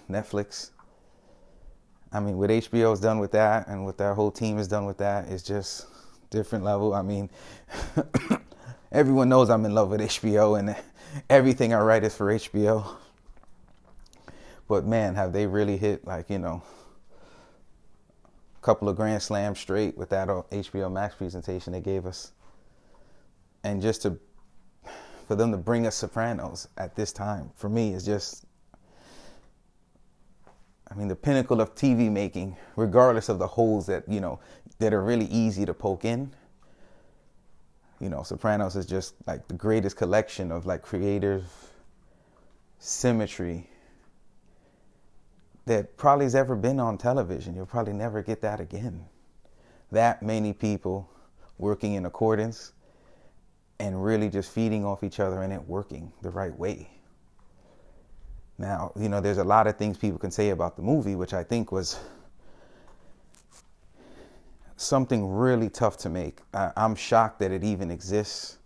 Netflix. 0.09 0.71
I 2.11 2.19
mean, 2.19 2.37
what 2.37 2.49
HBO's 2.49 2.99
done 2.99 3.19
with 3.19 3.31
that, 3.31 3.67
and 3.67 3.85
what 3.85 3.97
their 3.97 4.13
whole 4.13 4.31
team 4.31 4.57
has 4.57 4.67
done 4.67 4.85
with 4.85 4.97
that, 4.97 5.27
is 5.27 5.43
just 5.43 5.87
different 6.29 6.63
level. 6.63 6.93
I 6.93 7.01
mean. 7.01 7.29
Everyone 8.95 9.27
knows 9.27 9.49
I'm 9.49 9.65
in 9.65 9.75
love 9.75 9.89
with 9.89 9.99
HBO 9.99 10.57
and 10.57 10.73
everything 11.29 11.73
I 11.73 11.81
write 11.81 12.05
is 12.05 12.15
for 12.15 12.27
HBO. 12.27 12.95
But 14.69 14.85
man, 14.85 15.15
have 15.15 15.33
they 15.33 15.45
really 15.45 15.75
hit 15.75 16.07
like, 16.07 16.29
you 16.29 16.39
know, 16.39 16.63
a 18.57 18.61
couple 18.61 18.87
of 18.87 18.95
grand 18.95 19.21
slams 19.21 19.59
straight 19.59 19.97
with 19.97 20.09
that 20.09 20.29
HBO 20.29 20.89
Max 20.89 21.13
presentation 21.13 21.73
they 21.73 21.81
gave 21.81 22.05
us. 22.05 22.31
And 23.65 23.81
just 23.81 24.01
to 24.03 24.17
for 25.27 25.35
them 25.35 25.51
to 25.51 25.57
bring 25.57 25.85
us 25.87 25.95
Sopranos 25.95 26.67
at 26.77 26.95
this 26.95 27.11
time 27.11 27.49
for 27.55 27.67
me 27.67 27.93
is 27.93 28.05
just 28.05 28.45
I 30.89 30.93
mean 30.93 31.09
the 31.09 31.15
pinnacle 31.15 31.59
of 31.59 31.75
TV 31.75 32.09
making 32.09 32.55
regardless 32.77 33.27
of 33.27 33.39
the 33.39 33.47
holes 33.47 33.87
that, 33.87 34.07
you 34.07 34.21
know, 34.21 34.39
that 34.79 34.93
are 34.93 35.01
really 35.01 35.25
easy 35.25 35.65
to 35.65 35.73
poke 35.73 36.05
in 36.05 36.31
you 37.99 38.09
know, 38.09 38.23
Sopranos 38.23 38.75
is 38.75 38.85
just 38.85 39.15
like 39.25 39.47
the 39.47 39.53
greatest 39.53 39.97
collection 39.97 40.51
of 40.51 40.65
like 40.65 40.81
creative 40.81 41.45
symmetry 42.79 43.69
that 45.65 45.97
probably 45.97 46.25
has 46.25 46.35
ever 46.35 46.55
been 46.55 46.79
on 46.79 46.97
television. 46.97 47.55
You'll 47.55 47.65
probably 47.65 47.93
never 47.93 48.21
get 48.21 48.41
that 48.41 48.59
again. 48.59 49.05
That 49.91 50.21
many 50.21 50.53
people 50.53 51.09
working 51.57 51.93
in 51.93 52.05
accordance 52.05 52.73
and 53.79 54.03
really 54.03 54.29
just 54.29 54.51
feeding 54.51 54.85
off 54.85 55.03
each 55.03 55.19
other 55.19 55.41
and 55.41 55.51
it 55.51 55.67
working 55.67 56.11
the 56.21 56.29
right 56.29 56.57
way. 56.57 56.89
Now, 58.57 58.91
you 58.95 59.09
know, 59.09 59.19
there's 59.19 59.37
a 59.37 59.43
lot 59.43 59.67
of 59.67 59.77
things 59.77 59.97
people 59.97 60.17
can 60.17 60.31
say 60.31 60.49
about 60.49 60.75
the 60.75 60.81
movie, 60.81 61.15
which 61.15 61.33
I 61.33 61.43
think 61.43 61.71
was 61.71 61.99
something 64.77 65.27
really 65.27 65.69
tough 65.69 65.97
to 65.97 66.09
make. 66.09 66.39
I, 66.53 66.71
I'm 66.75 66.95
shocked 66.95 67.39
that 67.39 67.51
it 67.51 67.63
even 67.63 67.91
exists. 67.91 68.57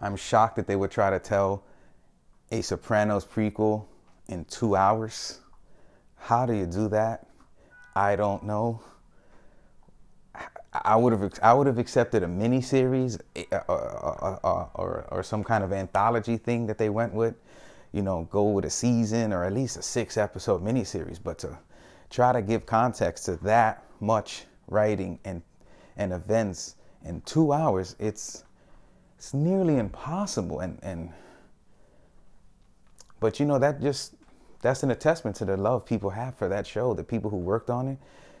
I'm 0.00 0.16
shocked 0.16 0.56
that 0.56 0.66
they 0.66 0.76
would 0.76 0.90
try 0.90 1.10
to 1.10 1.18
tell 1.18 1.64
a 2.50 2.62
Sopranos 2.62 3.24
prequel 3.24 3.84
in 4.28 4.44
two 4.46 4.76
hours. 4.76 5.40
How 6.16 6.46
do 6.46 6.54
you 6.54 6.66
do 6.66 6.88
that? 6.88 7.26
I 7.94 8.16
don't 8.16 8.44
know. 8.44 8.82
I 10.72 10.94
would 10.94 11.12
have 11.12 11.32
I 11.42 11.52
would 11.52 11.66
have 11.66 11.78
accepted 11.78 12.22
a 12.22 12.28
mini 12.28 12.60
series 12.60 13.16
or, 13.16 13.20
eh, 13.34 13.44
uh, 13.50 13.58
uh, 13.68 13.72
uh, 13.72 14.38
or, 14.44 14.70
or, 14.74 15.08
or, 15.10 15.22
some 15.24 15.42
kind 15.42 15.64
of 15.64 15.72
anthology 15.72 16.36
thing 16.36 16.66
that 16.68 16.78
they 16.78 16.88
went 16.88 17.12
with, 17.12 17.34
you 17.90 18.02
know, 18.02 18.28
go 18.30 18.44
with 18.44 18.64
a 18.64 18.70
season 18.70 19.32
or 19.32 19.44
at 19.44 19.52
least 19.52 19.76
a 19.76 19.82
six 19.82 20.16
episode 20.16 20.62
mini 20.62 20.84
series. 20.84 21.18
But 21.18 21.38
to 21.40 21.58
try 22.10 22.32
to 22.32 22.42
give 22.42 22.66
context 22.66 23.24
to 23.26 23.36
that 23.36 23.84
much 24.00 24.44
writing 24.68 25.18
and 25.24 25.42
and 25.96 26.12
events 26.12 26.76
in 27.04 27.20
two 27.22 27.52
hours, 27.52 27.96
it's 27.98 28.44
it's 29.16 29.32
nearly 29.34 29.78
impossible. 29.78 30.60
And 30.60 30.78
and 30.82 31.12
but 33.20 33.40
you 33.40 33.46
know 33.46 33.58
that 33.58 33.80
just 33.80 34.14
that's 34.60 34.82
an 34.82 34.90
attestament 34.90 35.36
to 35.36 35.44
the 35.44 35.56
love 35.56 35.86
people 35.86 36.10
have 36.10 36.34
for 36.34 36.48
that 36.48 36.66
show, 36.66 36.94
the 36.94 37.04
people 37.04 37.30
who 37.30 37.38
worked 37.38 37.70
on 37.70 37.88
it, 37.88 37.98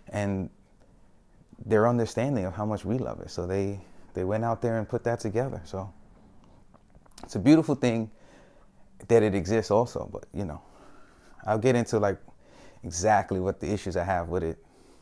and 0.08 0.50
their 1.64 1.88
understanding 1.88 2.44
of 2.44 2.54
how 2.54 2.66
much 2.66 2.84
we 2.84 2.98
love 2.98 3.20
it. 3.20 3.30
So 3.30 3.46
they 3.46 3.80
they 4.14 4.24
went 4.24 4.44
out 4.44 4.60
there 4.60 4.78
and 4.78 4.88
put 4.88 5.04
that 5.04 5.20
together. 5.20 5.60
So 5.64 5.92
it's 7.22 7.36
a 7.36 7.38
beautiful 7.38 7.74
thing 7.74 8.10
that 9.08 9.22
it 9.22 9.34
exists 9.34 9.70
also. 9.70 10.08
But 10.12 10.26
you 10.34 10.44
know, 10.44 10.60
I'll 11.46 11.58
get 11.58 11.76
into 11.76 11.98
like 11.98 12.18
exactly 12.84 13.40
what 13.40 13.60
the 13.60 13.72
issues 13.72 13.96
I 13.96 14.04
have 14.04 14.28
with 14.28 14.42
it 14.42 14.58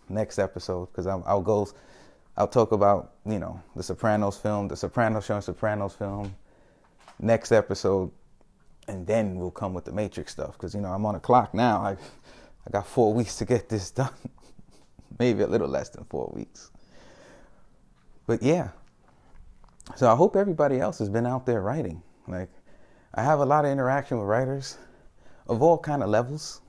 next 0.08 0.38
episode 0.38 0.86
because 0.86 1.06
I'll 1.06 1.42
go, 1.42 1.68
I'll 2.36 2.48
talk 2.48 2.72
about 2.72 3.12
you 3.26 3.38
know 3.38 3.60
the 3.76 3.82
Sopranos 3.82 4.38
film, 4.38 4.68
the 4.68 4.76
Sopranos 4.76 5.26
show, 5.26 5.34
and 5.34 5.44
Sopranos 5.44 5.94
film 5.94 6.34
next 7.20 7.52
episode, 7.52 8.10
and 8.86 9.06
then 9.06 9.36
we'll 9.36 9.50
come 9.50 9.74
with 9.74 9.84
the 9.84 9.92
Matrix 9.92 10.32
stuff 10.32 10.52
because 10.52 10.74
you 10.74 10.80
know 10.80 10.88
I'm 10.88 11.04
on 11.06 11.14
a 11.14 11.20
clock 11.20 11.54
now. 11.54 11.80
I 11.80 11.96
I 12.66 12.70
got 12.70 12.86
four 12.86 13.12
weeks 13.18 13.36
to 13.36 13.44
get 13.44 13.68
this 13.68 13.90
done, 13.90 14.10
maybe 15.18 15.42
a 15.42 15.46
little 15.46 15.68
less 15.68 15.90
than 15.90 16.04
four 16.04 16.32
weeks. 16.34 16.70
But 18.26 18.42
yeah, 18.42 18.68
so 19.96 20.10
I 20.10 20.14
hope 20.14 20.36
everybody 20.36 20.80
else 20.80 20.98
has 20.98 21.08
been 21.08 21.26
out 21.26 21.46
there 21.46 21.62
writing. 21.62 22.02
Like 22.26 22.50
I 23.14 23.22
have 23.22 23.40
a 23.40 23.46
lot 23.46 23.64
of 23.64 23.70
interaction 23.70 24.18
with 24.18 24.26
writers 24.26 24.76
of 25.48 25.62
all 25.62 25.78
kind 25.78 26.02
of 26.02 26.10
levels 26.10 26.60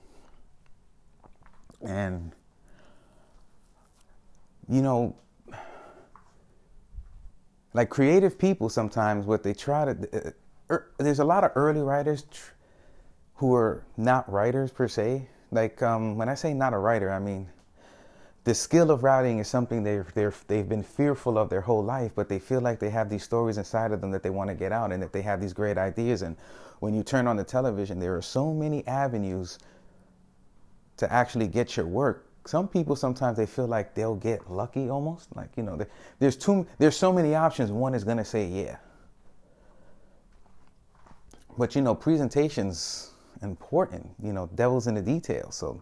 and, 1.81 2.33
you 4.67 4.81
know, 4.81 5.15
like 7.73 7.89
creative 7.89 8.37
people 8.37 8.69
sometimes, 8.69 9.25
what 9.25 9.43
they 9.43 9.53
try 9.53 9.85
to, 9.85 10.27
uh, 10.27 10.31
er, 10.71 10.91
there's 10.97 11.19
a 11.19 11.25
lot 11.25 11.43
of 11.43 11.51
early 11.55 11.81
writers 11.81 12.23
tr- 12.23 12.51
who 13.35 13.55
are 13.55 13.83
not 13.95 14.29
writers 14.31 14.71
per 14.71 14.87
se. 14.87 15.27
Like, 15.51 15.81
um, 15.81 16.17
when 16.17 16.29
I 16.29 16.35
say 16.35 16.53
not 16.53 16.73
a 16.73 16.77
writer, 16.77 17.11
I 17.11 17.19
mean, 17.19 17.47
the 18.43 18.53
skill 18.53 18.89
of 18.91 19.03
writing 19.03 19.39
is 19.39 19.47
something 19.47 19.83
they're, 19.83 20.05
they're, 20.15 20.33
they've 20.47 20.67
been 20.67 20.83
fearful 20.83 21.37
of 21.37 21.49
their 21.49 21.61
whole 21.61 21.83
life, 21.83 22.13
but 22.15 22.29
they 22.29 22.39
feel 22.39 22.61
like 22.61 22.79
they 22.79 22.89
have 22.89 23.09
these 23.09 23.23
stories 23.23 23.57
inside 23.57 23.91
of 23.91 24.01
them 24.01 24.11
that 24.11 24.23
they 24.23 24.29
want 24.29 24.49
to 24.49 24.55
get 24.55 24.71
out 24.71 24.91
and 24.91 25.01
that 25.03 25.13
they 25.13 25.21
have 25.21 25.39
these 25.39 25.53
great 25.53 25.77
ideas. 25.77 26.21
And 26.21 26.35
when 26.79 26.93
you 26.93 27.03
turn 27.03 27.27
on 27.27 27.35
the 27.35 27.43
television, 27.43 27.99
there 27.99 28.15
are 28.15 28.21
so 28.21 28.53
many 28.53 28.85
avenues 28.87 29.59
to 30.99 31.11
actually 31.11 31.47
get 31.47 31.75
your 31.75 31.87
work 31.87 32.29
some 32.45 32.67
people 32.67 32.95
sometimes 32.95 33.37
they 33.37 33.45
feel 33.45 33.67
like 33.67 33.93
they'll 33.93 34.15
get 34.15 34.49
lucky 34.49 34.89
almost 34.89 35.35
like 35.35 35.49
you 35.55 35.63
know 35.63 35.79
there's 36.19 36.35
too 36.35 36.65
there's 36.77 36.97
so 36.97 37.11
many 37.13 37.35
options 37.35 37.71
one 37.71 37.93
is 37.93 38.03
going 38.03 38.17
to 38.17 38.25
say 38.25 38.45
yeah. 38.45 38.77
But 41.57 41.75
you 41.75 41.81
know 41.81 41.93
presentations 41.93 43.11
important 43.43 44.09
you 44.23 44.33
know 44.33 44.49
devil's 44.55 44.87
in 44.87 44.95
the 44.95 45.01
details 45.01 45.55
so 45.55 45.81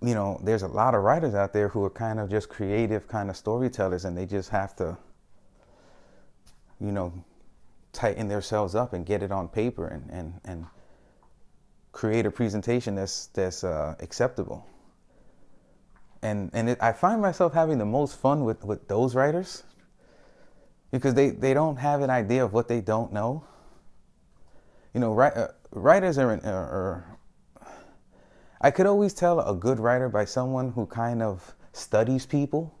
you 0.00 0.14
know 0.14 0.38
there's 0.42 0.62
a 0.62 0.68
lot 0.68 0.94
of 0.94 1.02
writers 1.02 1.34
out 1.34 1.52
there 1.52 1.68
who 1.68 1.82
are 1.84 1.90
kind 1.90 2.20
of 2.20 2.30
just 2.30 2.48
creative 2.48 3.08
kind 3.08 3.28
of 3.28 3.36
storytellers 3.36 4.04
and 4.04 4.16
they 4.16 4.26
just 4.26 4.50
have 4.50 4.76
to 4.76 4.96
you 6.80 6.92
know 6.92 7.12
tighten 7.92 8.28
themselves 8.28 8.74
up 8.74 8.92
and 8.92 9.04
get 9.04 9.22
it 9.22 9.32
on 9.32 9.48
paper 9.48 9.88
and 9.88 10.08
and 10.10 10.40
and 10.44 10.66
create 11.94 12.26
a 12.26 12.32
presentation 12.32 12.96
that's 12.96 13.28
that's 13.28 13.64
uh, 13.64 13.94
acceptable. 14.00 14.66
and 16.22 16.50
and 16.54 16.70
it, 16.70 16.78
I 16.82 16.92
find 16.92 17.22
myself 17.22 17.54
having 17.54 17.78
the 17.78 17.86
most 17.86 18.18
fun 18.18 18.44
with 18.44 18.64
with 18.64 18.88
those 18.88 19.14
writers 19.14 19.62
because 20.90 21.14
they 21.14 21.30
they 21.30 21.54
don't 21.54 21.76
have 21.76 22.02
an 22.02 22.10
idea 22.10 22.44
of 22.44 22.52
what 22.52 22.68
they 22.68 22.80
don't 22.80 23.12
know. 23.12 23.44
You 24.94 25.00
know, 25.00 25.18
uh, 25.20 25.52
writers 25.72 26.18
are, 26.18 26.32
are, 26.32 26.46
are. 26.46 27.18
I 28.60 28.70
could 28.70 28.86
always 28.86 29.14
tell 29.14 29.40
a 29.40 29.54
good 29.54 29.78
writer 29.80 30.08
by 30.08 30.24
someone 30.24 30.72
who 30.72 30.86
kind 30.86 31.22
of 31.22 31.54
studies 31.72 32.26
people. 32.26 32.74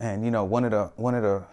And 0.00 0.24
you 0.24 0.30
know, 0.30 0.44
one 0.44 0.64
of 0.64 0.72
the 0.72 0.92
one 0.96 1.14
of 1.14 1.22
the 1.22 1.44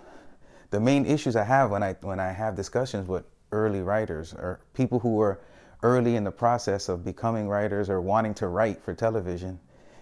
the 0.72 0.80
main 0.80 1.06
issues 1.06 1.36
I 1.36 1.44
have 1.44 1.72
when 1.72 1.84
I 1.84 1.94
when 2.02 2.20
I 2.20 2.32
have 2.32 2.56
discussions 2.56 3.08
with 3.08 3.26
early 3.52 3.82
writers 3.82 4.34
or 4.34 4.62
people 4.74 5.00
who 5.00 5.20
are 5.22 5.40
early 5.84 6.16
in 6.16 6.24
the 6.24 6.32
process 6.32 6.90
of 6.90 7.04
becoming 7.04 7.48
writers 7.48 7.90
or 7.90 8.02
wanting 8.02 8.34
to 8.36 8.48
write 8.48 8.82
for 8.82 8.94
television 8.94 9.60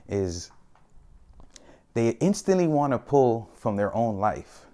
is 0.08 0.52
they 1.94 2.10
instantly 2.20 2.68
want 2.68 2.94
to 2.94 3.00
pull 3.00 3.50
from 3.56 3.76
their 3.76 3.94
own 3.96 4.18
life. 4.18 4.66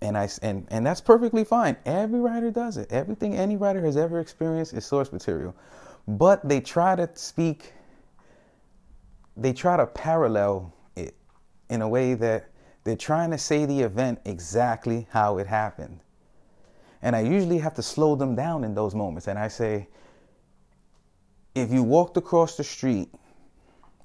And 0.00 0.16
I 0.16 0.28
and 0.42 0.66
and 0.70 0.86
that's 0.86 1.00
perfectly 1.00 1.44
fine. 1.44 1.76
Every 1.84 2.20
writer 2.20 2.50
does 2.50 2.76
it. 2.76 2.92
Everything 2.92 3.34
any 3.34 3.56
writer 3.56 3.84
has 3.84 3.96
ever 3.96 4.20
experienced 4.20 4.72
is 4.72 4.84
source 4.84 5.12
material. 5.12 5.56
But 6.06 6.48
they 6.48 6.60
try 6.60 6.94
to 6.94 7.08
speak 7.14 7.72
they 9.36 9.52
try 9.52 9.76
to 9.76 9.86
parallel 9.86 10.72
it 10.96 11.14
in 11.70 11.82
a 11.82 11.88
way 11.88 12.14
that 12.14 12.50
they're 12.84 12.96
trying 12.96 13.30
to 13.30 13.38
say 13.38 13.66
the 13.66 13.80
event 13.80 14.20
exactly 14.24 15.06
how 15.10 15.38
it 15.38 15.46
happened. 15.46 16.00
And 17.02 17.14
I 17.14 17.20
usually 17.20 17.58
have 17.58 17.74
to 17.74 17.82
slow 17.82 18.16
them 18.16 18.34
down 18.34 18.64
in 18.64 18.74
those 18.74 18.94
moments. 18.94 19.28
And 19.28 19.38
I 19.38 19.48
say, 19.48 19.88
if 21.54 21.72
you 21.72 21.82
walked 21.82 22.16
across 22.16 22.56
the 22.56 22.64
street 22.64 23.08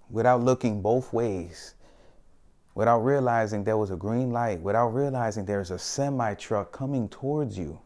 without 0.09 0.41
looking 0.41 0.81
both 0.81 1.11
ways, 1.11 1.75
without 2.75 2.99
realizing 2.99 3.63
there 3.63 3.77
was 3.77 3.91
a 3.91 3.95
green 3.95 4.31
light, 4.31 4.61
without 4.61 4.89
realizing 4.89 5.45
there's 5.45 5.71
a 5.71 5.79
semi 5.79 6.33
truck 6.35 6.71
coming 6.71 7.09
towards 7.09 7.57
you, 7.57 7.79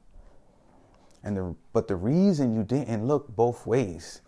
and 1.24 1.36
the, 1.36 1.56
but 1.74 1.88
the 1.88 1.96
reason 1.96 2.56
you 2.56 2.64
didn't 2.64 3.06
look 3.06 3.28
both 3.36 3.66
ways 3.66 4.22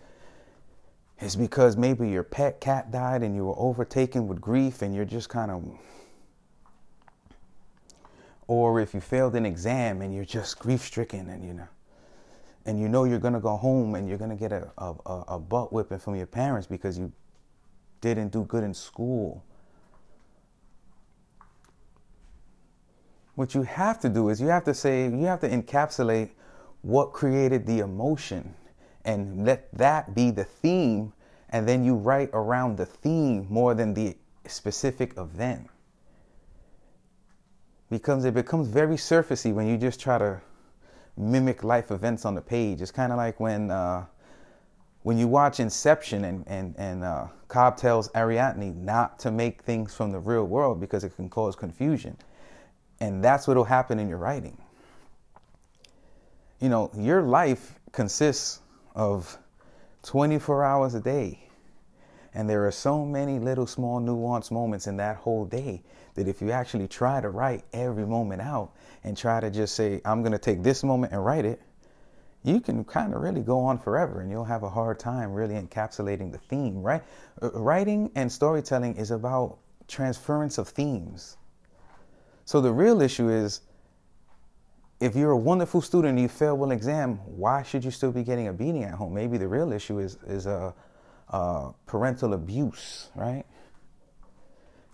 is 1.22 1.36
because 1.36 1.76
maybe 1.78 2.10
your 2.10 2.24
pet 2.24 2.62
cat 2.62 2.92
died 2.92 3.24
and 3.24 3.36
you 3.36 3.46
were 3.46 3.58
overtaken 3.58 4.28
with 4.28 4.40
grief 4.40 4.82
and 4.82 4.96
you're 4.96 5.06
just 5.06 5.30
kind 5.30 5.52
of 5.52 5.64
or 8.50 8.82
if 8.82 8.96
you 8.96 9.00
failed 9.00 9.36
an 9.36 9.46
exam 9.46 10.02
and 10.02 10.12
you're 10.12 10.26
just 10.26 10.58
grief 10.58 10.82
stricken 10.82 11.30
and 11.30 11.46
you 11.46 11.54
know 11.54 11.68
and 12.66 12.80
you 12.80 12.90
know 12.90 13.04
you're 13.04 13.20
to 13.34 13.40
go 13.40 13.56
home 13.56 13.94
and 13.94 14.10
you're 14.10 14.18
to 14.32 14.36
get 14.36 14.52
a, 14.52 14.68
a, 14.80 15.24
a 15.28 15.40
butt 15.40 15.72
whipping 15.72 16.00
from 16.00 16.16
your 16.16 16.26
parents 16.26 16.66
because 16.66 16.98
you 16.98 17.12
didn't 18.02 18.32
do 18.32 18.44
good 18.46 18.64
in 18.64 18.74
school. 18.74 19.44
What 23.36 23.54
you 23.54 23.62
have 23.62 24.00
to 24.02 24.10
do 24.10 24.30
is 24.30 24.42
you 24.42 24.48
have 24.48 24.66
to 24.66 24.74
say, 24.74 25.04
you 25.06 25.26
have 25.26 25.40
to 25.42 25.50
encapsulate 25.50 26.32
what 26.82 27.14
created 27.14 27.68
the 27.68 27.80
emotion 27.80 28.56
and 29.06 29.46
let 29.46 29.72
that 29.78 30.16
be 30.16 30.32
the 30.32 30.44
theme. 30.44 31.14
And 31.52 31.68
then 31.68 31.86
you 31.86 31.96
write 31.96 32.32
around 32.34 32.78
the 32.78 32.86
theme 32.86 33.46
more 33.50 33.74
than 33.76 33.94
the 33.94 34.18
specific 34.48 35.18
event. 35.18 35.70
Because 37.90 38.26
it 38.26 38.34
becomes 38.34 38.68
very 38.68 38.96
surfacey 38.96 39.54
when 39.54 39.68
you 39.68 39.78
just 39.78 40.00
try 40.00 40.18
to 40.18 40.42
mimic 41.18 41.64
life 41.64 41.92
events 41.92 42.26
on 42.26 42.36
the 42.36 42.42
page. 42.42 42.82
It's 42.82 42.92
kind 42.92 43.12
of 43.12 43.18
like 43.18 43.40
when 43.40 43.72
uh, 43.72 44.06
when 45.04 45.18
you 45.18 45.28
watch 45.28 45.60
Inception 45.60 46.24
and 46.26 46.44
and 46.48 46.76
and 46.78 47.04
uh, 47.04 47.28
Cobb 47.48 47.78
tells 47.78 48.10
Ariadne 48.16 48.86
not 48.86 49.20
to 49.20 49.32
make 49.32 49.64
things 49.64 49.94
from 49.94 50.12
the 50.12 50.20
real 50.20 50.46
world 50.46 50.80
because 50.80 51.04
it 51.04 51.16
can 51.16 51.30
cause 51.30 51.56
confusion, 51.56 52.16
and 53.00 53.24
that's 53.24 53.48
what'll 53.48 53.64
happen 53.64 54.00
in 54.00 54.08
your 54.08 54.18
writing. 54.18 54.58
You 56.60 56.70
know, 56.70 56.92
your 56.96 57.22
life 57.22 57.80
consists 57.92 58.60
of 58.94 59.38
24 60.04 60.64
hours 60.64 60.94
a 60.94 61.00
day. 61.00 61.40
And 62.34 62.50
there 62.50 62.68
are 62.68 62.72
so 62.72 63.06
many 63.06 63.40
little 63.40 63.66
small 63.66 64.00
nuanced 64.00 64.52
moments 64.52 64.86
in 64.86 64.98
that 64.98 65.18
whole 65.18 65.46
day 65.46 65.82
that 66.20 66.28
if 66.28 66.42
you 66.42 66.52
actually 66.52 66.86
try 66.86 67.22
to 67.22 67.30
write 67.30 67.64
every 67.72 68.06
moment 68.06 68.42
out 68.42 68.74
and 69.06 69.16
try 69.16 69.40
to 69.40 69.50
just 69.50 69.74
say, 69.74 70.02
I'm 70.04 70.22
going 70.22 70.34
to 70.34 70.38
take 70.38 70.62
this 70.62 70.84
moment 70.84 71.14
and 71.14 71.24
write 71.24 71.46
it, 71.46 71.62
you 72.44 72.60
can 72.60 72.84
kind 72.84 73.14
of 73.14 73.22
really 73.22 73.40
go 73.42 73.60
on 73.60 73.80
forever 73.80 74.20
and 74.20 74.30
you'll 74.30 74.44
have 74.44 74.64
a 74.64 74.70
hard 74.70 75.00
time 75.00 75.32
really 75.32 75.56
encapsulating 75.56 76.34
the 76.34 76.38
theme, 76.38 76.82
right? 76.82 77.02
Uh, 77.42 77.52
writing 77.52 78.12
and 78.16 78.30
storytelling 78.30 78.98
is 78.98 79.12
about 79.12 79.60
transference 79.88 80.58
of 80.58 80.68
themes. 80.68 81.38
So 82.44 82.60
the 82.60 82.74
real 82.74 83.02
issue 83.02 83.30
is 83.30 83.62
if 85.00 85.16
you're 85.16 85.32
a 85.32 85.38
wonderful 85.38 85.82
student 85.82 86.12
and 86.12 86.20
you 86.20 86.28
fail 86.28 86.58
one 86.58 86.74
exam, 86.74 87.16
why 87.26 87.64
should 87.64 87.86
you 87.86 87.92
still 87.92 88.12
be 88.12 88.24
getting 88.24 88.50
a 88.50 88.54
beating 88.54 88.84
at 88.84 88.94
home? 88.94 89.14
Maybe 89.14 89.38
the 89.38 89.48
real 89.48 89.72
issue 89.72 90.00
is 90.00 90.18
is 90.28 90.48
a 90.48 90.74
uh, 91.32 91.36
uh, 91.36 91.72
parental 91.86 92.34
abuse, 92.34 93.08
right? 93.16 93.46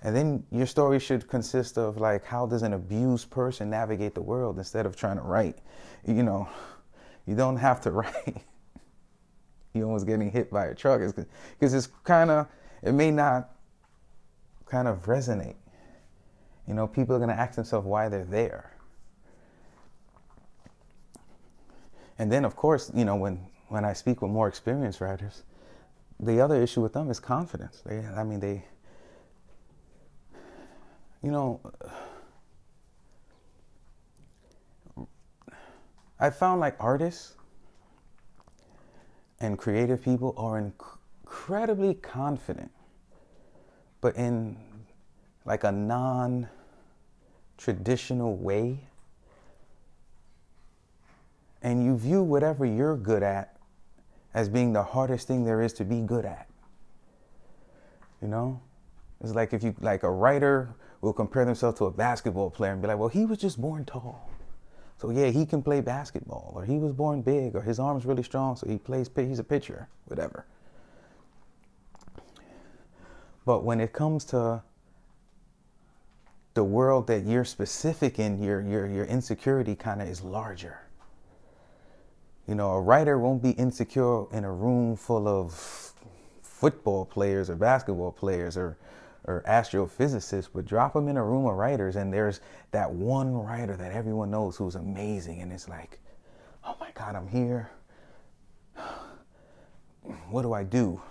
And 0.05 0.15
then 0.15 0.43
your 0.51 0.67
story 0.67 0.99
should 0.99 1.27
consist 1.27 1.79
of 1.79 1.97
like 1.97 2.23
how 2.23 2.45
does 2.45 2.61
an 2.61 2.73
abused 2.73 3.31
person 3.31 3.71
navigate 3.71 4.13
the 4.13 4.21
world 4.21 4.59
instead 4.59 4.85
of 4.85 4.95
trying 4.95 5.17
to 5.17 5.23
write. 5.23 5.57
You 6.05 6.21
know, 6.21 6.47
you 7.25 7.35
don't 7.35 7.57
have 7.57 7.81
to 7.81 7.91
write. 7.99 8.43
you 9.73 9.83
almost 9.83 10.05
getting 10.05 10.29
hit 10.29 10.51
by 10.51 10.67
a 10.67 10.75
truck 10.75 11.01
because 11.59 11.73
it's 11.73 11.87
kind 12.03 12.29
of 12.29 12.47
it 12.83 12.91
may 12.91 13.09
not 13.09 13.49
kind 14.67 14.87
of 14.87 15.05
resonate. 15.05 15.55
You 16.67 16.75
know, 16.75 16.85
people 16.85 17.15
are 17.15 17.19
going 17.19 17.31
to 17.31 17.39
ask 17.39 17.55
themselves 17.55 17.87
why 17.87 18.07
they're 18.07 18.25
there. 18.25 18.77
And 22.19 22.31
then, 22.31 22.45
of 22.45 22.55
course, 22.55 22.91
you 22.93 23.05
know, 23.05 23.15
when 23.15 23.39
when 23.69 23.83
I 23.83 23.93
speak 23.93 24.21
with 24.21 24.29
more 24.29 24.47
experienced 24.47 25.01
writers, 25.01 25.41
the 26.19 26.41
other 26.41 26.61
issue 26.61 26.81
with 26.81 26.93
them 26.93 27.09
is 27.09 27.19
confidence. 27.19 27.81
They, 27.83 28.05
I 28.05 28.23
mean, 28.23 28.39
they 28.39 28.65
you 31.25 31.31
know, 31.31 31.59
I 36.19 36.29
found 36.29 36.61
like 36.61 36.75
artists 36.79 37.33
and 39.39 39.57
creative 39.57 40.03
people 40.03 40.35
are 40.37 40.61
inc- 40.61 40.97
incredibly 41.23 41.95
confident, 41.95 42.71
but 44.01 44.15
in 44.15 44.55
like 45.45 45.63
a 45.63 45.71
non 45.71 46.47
traditional 47.57 48.37
way. 48.37 48.81
And 51.63 51.83
you 51.83 51.97
view 51.97 52.21
whatever 52.21 52.67
you're 52.67 52.95
good 52.95 53.23
at 53.23 53.57
as 54.35 54.47
being 54.47 54.73
the 54.73 54.83
hardest 54.83 55.27
thing 55.27 55.43
there 55.43 55.63
is 55.63 55.73
to 55.73 55.85
be 55.85 56.01
good 56.01 56.25
at. 56.25 56.47
You 58.21 58.27
know? 58.27 58.61
It's 59.25 59.35
like 59.35 59.53
if 59.53 59.63
you, 59.63 59.73
like 59.79 60.03
a 60.03 60.11
writer 60.11 60.69
will 61.01 61.13
compare 61.13 61.45
themselves 61.45 61.79
to 61.79 61.85
a 61.85 61.91
basketball 61.91 62.51
player 62.51 62.73
and 62.73 62.81
be 62.81 62.87
like, 62.87 62.99
well, 62.99 63.09
he 63.09 63.25
was 63.25 63.39
just 63.39 63.59
born 63.59 63.83
tall. 63.83 64.29
So 64.97 65.09
yeah, 65.09 65.27
he 65.27 65.45
can 65.45 65.63
play 65.63 65.81
basketball, 65.81 66.53
or 66.55 66.63
he 66.63 66.77
was 66.77 66.93
born 66.93 67.21
big, 67.21 67.55
or 67.55 67.61
his 67.61 67.79
arm's 67.79 68.05
really 68.05 68.23
strong, 68.23 68.55
so 68.55 68.67
he 68.67 68.77
plays. 68.77 69.09
He's 69.15 69.39
a 69.39 69.43
pitcher, 69.43 69.89
whatever. 70.05 70.45
But 73.45 73.63
when 73.63 73.81
it 73.81 73.93
comes 73.93 74.25
to 74.25 74.61
the 76.53 76.63
world 76.63 77.07
that 77.07 77.25
you're 77.25 77.45
specific 77.45 78.19
in, 78.19 78.41
your 78.41 78.61
your 78.61 78.87
your 78.87 79.05
insecurity 79.05 79.75
kind 79.75 80.01
of 80.01 80.07
is 80.07 80.21
larger. 80.21 80.79
You 82.47 82.55
know, 82.55 82.71
a 82.71 82.81
writer 82.81 83.17
won't 83.17 83.41
be 83.41 83.51
insecure 83.51 84.31
in 84.31 84.45
a 84.45 84.51
room 84.51 84.95
full 84.95 85.27
of 85.27 85.93
football 86.43 87.05
players 87.05 87.49
or 87.49 87.55
basketball 87.55 88.11
players 88.11 88.55
or 88.55 88.77
or 89.27 89.43
astrophysicists, 89.47 90.49
but 90.53 90.65
drop 90.65 90.93
them 90.93 91.07
in 91.07 91.17
a 91.17 91.23
room 91.23 91.45
of 91.45 91.55
writers, 91.55 91.95
and 91.95 92.13
there's 92.13 92.41
that 92.71 92.91
one 92.91 93.33
writer 93.33 93.75
that 93.75 93.91
everyone 93.91 94.29
knows 94.29 94.55
who's 94.55 94.75
amazing, 94.75 95.41
and 95.41 95.51
it's 95.51 95.67
like, 95.67 95.99
oh 96.63 96.75
my 96.79 96.91
God, 96.93 97.15
I'm 97.15 97.27
here. 97.27 97.69
What 100.29 100.43
do 100.43 100.53
I 100.53 100.63
do? 100.63 101.01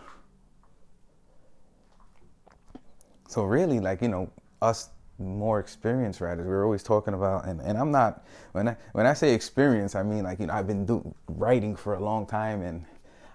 So 3.26 3.42
really, 3.42 3.80
like 3.80 4.02
you 4.02 4.08
know, 4.08 4.30
us 4.62 4.90
more 5.18 5.58
experienced 5.58 6.20
writers, 6.20 6.46
we're 6.46 6.64
always 6.64 6.84
talking 6.84 7.14
about, 7.14 7.46
and, 7.46 7.60
and 7.60 7.76
I'm 7.76 7.90
not 7.90 8.24
when 8.52 8.68
I 8.68 8.76
when 8.92 9.04
I 9.04 9.14
say 9.14 9.34
experience, 9.34 9.96
I 9.96 10.04
mean 10.04 10.22
like 10.22 10.38
you 10.38 10.46
know 10.46 10.54
I've 10.54 10.68
been 10.68 10.86
do, 10.86 11.12
writing 11.26 11.74
for 11.74 11.94
a 11.94 12.00
long 12.00 12.24
time, 12.24 12.62
and 12.62 12.84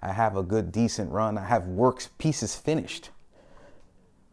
I 0.01 0.13
have 0.13 0.37
a 0.37 0.43
good 0.43 0.71
decent 0.71 1.11
run. 1.11 1.37
I 1.37 1.45
have 1.45 1.67
works 1.67 2.07
pieces 2.17 2.55
finished 2.55 3.09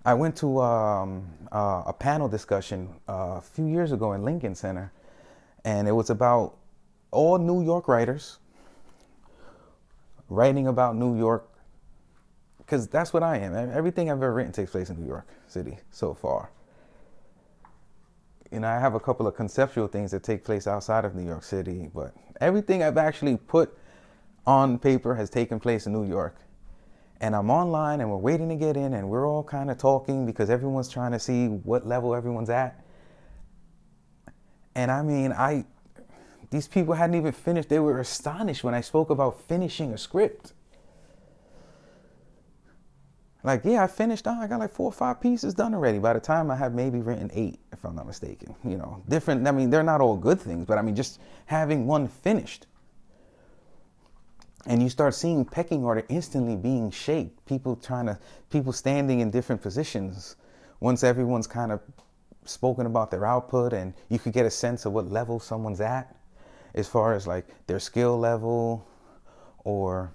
I 0.06 0.14
went 0.14 0.36
to 0.36 0.62
um, 0.62 1.26
uh, 1.50 1.82
a 1.84 1.92
panel 1.92 2.28
discussion 2.28 2.88
uh, 3.08 3.38
a 3.38 3.40
few 3.40 3.66
years 3.66 3.90
ago 3.90 4.12
in 4.12 4.22
Lincoln 4.22 4.54
Center, 4.54 4.92
and 5.64 5.88
it 5.88 5.90
was 5.90 6.10
about 6.10 6.54
all 7.10 7.38
New 7.38 7.64
York 7.64 7.88
writers 7.88 8.38
writing 10.28 10.68
about 10.68 10.94
New 10.94 11.18
York 11.18 11.48
because 12.58 12.86
that's 12.86 13.12
what 13.12 13.24
I 13.24 13.38
am. 13.38 13.56
Everything 13.56 14.08
I've 14.08 14.18
ever 14.18 14.32
written 14.32 14.52
takes 14.52 14.70
place 14.70 14.90
in 14.90 15.00
New 15.00 15.08
York 15.08 15.26
City 15.48 15.76
so 15.90 16.14
far. 16.14 16.50
You 18.52 18.60
know, 18.60 18.68
I 18.68 18.78
have 18.78 18.94
a 18.94 19.00
couple 19.00 19.26
of 19.26 19.34
conceptual 19.34 19.88
things 19.88 20.12
that 20.12 20.22
take 20.22 20.44
place 20.44 20.68
outside 20.68 21.04
of 21.04 21.16
New 21.16 21.26
York 21.26 21.42
City, 21.42 21.90
but 21.92 22.14
everything 22.40 22.84
I've 22.84 22.96
actually 22.96 23.38
put 23.38 23.76
on 24.46 24.78
paper 24.78 25.16
has 25.16 25.30
taken 25.30 25.58
place 25.58 25.88
in 25.88 25.92
New 25.92 26.04
York. 26.04 26.36
And 27.20 27.35
I'm 27.35 27.50
online 27.50 28.00
and 28.00 28.11
we're 28.11 28.16
waiting 28.16 28.48
to 28.50 28.57
get 28.57 28.76
in 28.76 28.94
and 28.94 29.09
we're 29.09 29.26
all 29.26 29.42
kind 29.42 29.70
of 29.70 29.79
talking 29.79 30.26
because 30.26 30.50
everyone's 30.50 30.88
trying 30.88 31.12
to 31.12 31.18
see 31.18 31.46
what 31.46 31.87
level 31.87 32.14
everyone's 32.14 32.50
at. 32.50 32.85
And 34.74 34.90
I 34.90 35.02
mean, 35.02 35.33
I 35.33 35.64
these 36.50 36.68
people 36.68 36.94
hadn't 36.94 37.16
even 37.16 37.33
finished. 37.33 37.68
They 37.68 37.79
were 37.79 37.98
astonished 37.98 38.62
when 38.62 38.74
I 38.74 38.81
spoke 38.81 39.11
about 39.11 39.40
finishing 39.42 39.92
a 39.92 39.98
script. 39.98 40.52
Like, 43.42 43.62
yeah, 43.64 43.85
I 43.85 43.87
finished. 43.87 44.26
Oh, 44.26 44.33
I 44.33 44.46
got 44.46 44.59
like 44.59 44.72
four 44.72 44.87
or 44.87 44.92
five 44.92 45.20
pieces 45.20 45.55
done 45.55 45.74
already. 45.74 45.98
By 45.98 46.12
the 46.12 46.20
time 46.20 46.50
I 46.50 46.57
have 46.57 46.74
maybe 46.74 47.00
written 47.00 47.31
eight, 47.33 47.61
if 47.72 47.85
I'm 47.85 47.94
not 47.94 48.07
mistaken. 48.07 48.55
You 48.64 48.76
know, 48.76 49.02
different. 49.09 49.46
I 49.46 49.52
mean, 49.52 49.70
they're 49.70 49.83
not 49.83 50.00
all 50.00 50.16
good 50.16 50.40
things, 50.40 50.66
but 50.66 50.79
I 50.79 50.83
mean, 50.83 50.96
just 50.96 51.20
having 51.46 51.87
one 51.87 52.09
finished. 52.09 52.66
And 54.66 54.83
you 54.83 54.88
start 54.88 55.14
seeing 55.14 55.44
pecking 55.44 55.85
order 55.85 56.05
instantly 56.09 56.57
being 56.57 56.90
shaped. 56.90 57.46
People 57.46 57.76
trying 57.76 58.07
to, 58.07 58.18
people 58.50 58.72
standing 58.72 59.20
in 59.20 59.31
different 59.31 59.62
positions. 59.62 60.37
Once 60.81 61.05
everyone's 61.05 61.46
kind 61.46 61.72
of 61.72 61.81
spoken 62.44 62.87
about 62.87 63.11
their 63.11 63.24
output, 63.24 63.72
and 63.72 63.94
you 64.09 64.18
could 64.18 64.33
get 64.33 64.44
a 64.44 64.50
sense 64.50 64.85
of 64.85 64.92
what 64.92 65.11
level 65.11 65.38
someone's 65.38 65.81
at 65.81 66.16
as 66.76 66.87
far 66.87 67.14
as 67.14 67.26
like 67.26 67.46
their 67.66 67.81
skill 67.81 68.18
level 68.18 68.87
or 69.64 70.12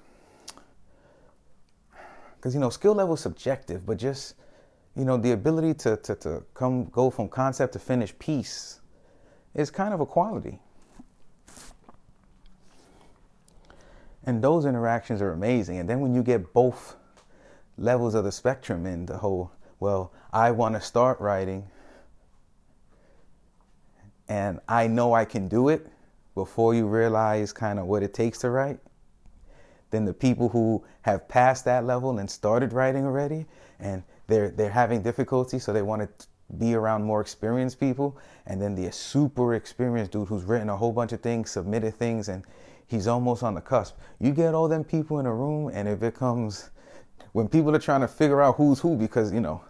because 2.36 2.54
you 2.54 2.60
know 2.60 2.70
skill 2.70 2.94
level 2.94 3.16
is 3.16 3.20
subjective 3.20 3.86
but 3.86 3.98
just 3.98 4.36
you 4.96 5.04
know 5.04 5.18
the 5.18 5.32
ability 5.32 5.74
to, 5.74 5.98
to, 5.98 6.16
to 6.16 6.44
come 6.54 6.86
go 6.86 7.10
from 7.10 7.28
concept 7.28 7.74
to 7.74 7.80
finished 7.80 8.18
piece 8.20 8.80
is 9.56 9.70
kind 9.70 9.94
of 9.94 10.00
a 10.00 10.06
quality 10.06 10.60
and 14.26 14.44
those 14.44 14.66
interactions 14.66 15.22
are 15.22 15.32
amazing. 15.32 15.80
And 15.80 15.90
then 15.90 16.00
when 16.00 16.14
you 16.14 16.24
get 16.24 16.54
both 16.54 16.96
levels 17.78 18.14
of 18.14 18.24
the 18.24 18.32
spectrum 18.32 18.86
in 18.86 19.06
the 19.06 19.18
whole 19.18 19.52
well 19.80 20.14
i 20.34 20.52
want 20.52 20.76
to 20.76 20.82
start 20.82 21.20
writing 21.20 21.68
and 24.28 24.60
i 24.68 24.88
know 24.88 25.14
i 25.14 25.26
can 25.26 25.48
do 25.48 25.70
it 25.70 25.88
before 26.36 26.74
you 26.74 26.86
realize 26.86 27.52
kind 27.52 27.80
of 27.80 27.86
what 27.86 28.04
it 28.04 28.14
takes 28.14 28.40
to 28.40 28.50
write 28.50 28.80
then 29.90 30.06
the 30.06 30.14
people 30.14 30.48
who 30.50 30.84
have 31.02 31.28
passed 31.28 31.66
that 31.66 31.86
level 31.86 32.20
and 32.20 32.30
started 32.30 32.72
writing 32.72 33.06
already 33.06 33.46
and 33.80 34.04
they're 34.28 34.52
they're 34.52 34.70
having 34.70 35.02
difficulty 35.02 35.58
so 35.58 35.74
they 35.74 35.82
want 35.82 36.02
to 36.02 36.28
be 36.58 36.76
around 36.76 37.04
more 37.04 37.22
experienced 37.22 37.80
people. 37.80 38.18
And 38.46 38.62
then 38.62 38.76
the 38.76 38.92
super 38.92 39.56
experienced 39.56 40.12
dude 40.12 40.28
who's 40.28 40.44
written 40.44 40.70
a 40.70 40.76
whole 40.76 40.92
bunch 40.92 41.12
of 41.14 41.22
things 41.22 41.52
submitted 41.52 41.96
things 41.96 42.30
and 42.30 42.44
he's 42.92 43.08
almost 43.08 43.42
on 43.42 43.56
the 43.56 43.62
cusp 43.62 43.98
you 44.20 44.32
get 44.32 44.54
all 44.54 44.68
them 44.68 44.84
people 44.84 45.20
in 45.20 45.26
a 45.26 45.34
room 45.34 45.72
and 45.74 45.88
it 45.88 46.00
becomes 46.00 46.70
when 47.32 47.48
people 47.48 47.76
are 47.76 47.80
trying 47.80 48.02
to 48.02 48.08
figure 48.08 48.42
out 48.42 48.56
who's 48.58 48.80
who 48.80 48.96
because 48.96 49.34
you 49.34 49.40
know 49.40 49.62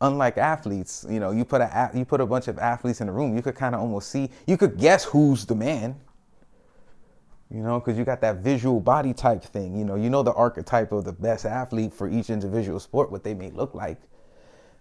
unlike 0.00 0.38
athletes, 0.38 1.06
you 1.08 1.20
know, 1.20 1.30
you 1.30 1.44
put 1.44 1.60
a 1.60 1.90
you 1.94 2.04
put 2.04 2.20
a 2.20 2.26
bunch 2.26 2.48
of 2.48 2.58
athletes 2.58 3.00
in 3.00 3.08
a 3.08 3.12
room, 3.12 3.34
you 3.34 3.42
could 3.42 3.54
kind 3.54 3.74
of 3.74 3.80
almost 3.80 4.10
see, 4.10 4.30
you 4.46 4.56
could 4.56 4.78
guess 4.78 5.04
who's 5.04 5.44
the 5.46 5.54
man. 5.54 5.98
You 7.50 7.62
know, 7.62 7.80
because 7.80 7.96
you 7.96 8.04
got 8.04 8.20
that 8.20 8.36
visual 8.36 8.78
body 8.78 9.14
type 9.14 9.42
thing. 9.42 9.76
You 9.76 9.84
know, 9.84 9.94
you 9.94 10.10
know 10.10 10.22
the 10.22 10.34
archetype 10.34 10.92
of 10.92 11.04
the 11.04 11.12
best 11.12 11.46
athlete 11.46 11.94
for 11.94 12.06
each 12.08 12.28
individual 12.28 12.78
sport, 12.78 13.10
what 13.10 13.24
they 13.24 13.32
may 13.32 13.50
look 13.50 13.74
like. 13.74 13.98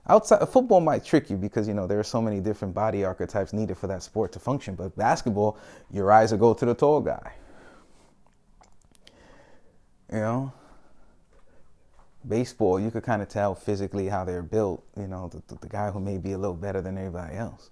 Outside 0.09 0.47
football 0.47 0.79
might 0.79 1.03
trick 1.03 1.29
you 1.29 1.35
because 1.35 1.67
you 1.67 1.73
know 1.73 1.85
there 1.85 1.99
are 1.99 2.03
so 2.03 2.21
many 2.21 2.39
different 2.39 2.73
body 2.73 3.03
archetypes 3.03 3.51
needed 3.51 3.77
for 3.77 3.87
that 3.87 4.03
sport 4.03 4.31
to 4.33 4.39
function. 4.39 4.75
But 4.75 4.95
basketball, 4.95 5.57
your 5.91 6.11
eyes 6.11 6.31
will 6.31 6.39
go 6.39 6.53
to 6.53 6.65
the 6.65 6.73
tall 6.73 7.01
guy. 7.01 7.33
You 10.11 10.19
know, 10.19 10.53
baseball, 12.25 12.79
you 12.79 12.89
could 12.89 13.03
kind 13.03 13.21
of 13.21 13.27
tell 13.27 13.53
physically 13.53 14.07
how 14.07 14.23
they're 14.23 14.41
built. 14.41 14.81
You 14.97 15.07
know, 15.07 15.27
the, 15.27 15.43
the, 15.47 15.59
the, 15.59 15.67
guy 15.67 15.91
who 15.91 15.99
may 15.99 16.17
be 16.17 16.31
a 16.31 16.37
little 16.37 16.55
better 16.55 16.81
than 16.81 16.97
everybody 16.97 17.35
else. 17.35 17.69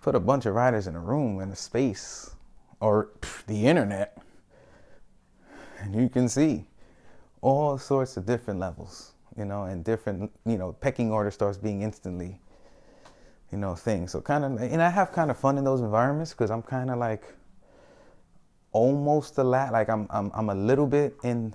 Put 0.00 0.14
a 0.14 0.20
bunch 0.20 0.46
of 0.46 0.54
writers 0.54 0.86
in 0.86 0.96
a 0.96 1.00
room 1.00 1.40
in 1.40 1.50
a 1.50 1.56
space 1.56 2.34
or 2.80 3.10
pff, 3.20 3.44
the 3.46 3.66
internet, 3.66 4.18
and 5.78 5.94
you 5.94 6.08
can 6.08 6.28
see 6.28 6.64
all 7.42 7.76
sorts 7.76 8.16
of 8.16 8.24
different 8.24 8.58
levels. 8.58 9.12
You 9.36 9.44
know, 9.44 9.64
and 9.64 9.84
different. 9.84 10.30
You 10.44 10.58
know, 10.58 10.72
pecking 10.72 11.10
order 11.10 11.30
starts 11.30 11.58
being 11.58 11.82
instantly. 11.82 12.40
You 13.50 13.58
know, 13.58 13.74
things. 13.74 14.12
So 14.12 14.20
kind 14.20 14.44
of, 14.44 14.62
and 14.62 14.80
I 14.80 14.88
have 14.88 15.12
kind 15.12 15.30
of 15.30 15.36
fun 15.36 15.58
in 15.58 15.64
those 15.64 15.80
environments 15.80 16.32
because 16.32 16.50
I'm 16.50 16.62
kind 16.62 16.90
of 16.90 16.98
like 16.98 17.22
almost 18.72 19.36
a 19.36 19.44
lot. 19.44 19.72
Like 19.72 19.90
I'm, 19.90 20.06
I'm, 20.08 20.30
I'm 20.34 20.48
a 20.48 20.54
little 20.54 20.86
bit 20.86 21.16
in 21.22 21.54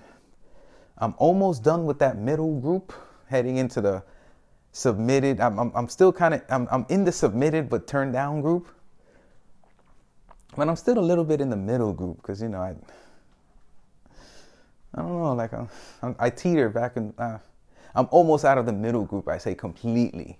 I'm 0.98 1.14
almost 1.18 1.62
done 1.62 1.86
with 1.86 1.98
that 2.00 2.18
middle 2.18 2.60
group, 2.60 2.92
heading 3.28 3.56
into 3.56 3.80
the 3.80 4.02
submitted. 4.72 5.40
I'm, 5.40 5.58
I'm, 5.58 5.72
I'm 5.74 5.88
still 5.88 6.12
kind 6.12 6.34
of, 6.34 6.42
I'm, 6.48 6.66
I'm 6.70 6.86
in 6.88 7.04
the 7.04 7.12
submitted 7.12 7.68
but 7.68 7.86
turned 7.86 8.12
down 8.12 8.40
group. 8.40 8.68
But 10.56 10.68
I'm 10.68 10.76
still 10.76 10.98
a 10.98 11.00
little 11.00 11.24
bit 11.24 11.40
in 11.40 11.50
the 11.50 11.56
middle 11.56 11.92
group 11.92 12.16
because, 12.16 12.42
you 12.42 12.48
know, 12.48 12.60
I, 12.60 12.74
I 14.94 15.02
don't 15.02 15.22
know, 15.22 15.34
like 15.34 15.52
I'm, 15.52 15.68
I'm 16.02 16.16
i 16.18 16.30
teeter 16.30 16.68
back 16.68 16.96
and 16.96 17.14
uh, 17.18 17.38
I'm 17.98 18.06
almost 18.12 18.44
out 18.44 18.58
of 18.58 18.66
the 18.66 18.72
middle 18.72 19.04
group, 19.04 19.26
I 19.26 19.38
say 19.38 19.56
completely. 19.56 20.38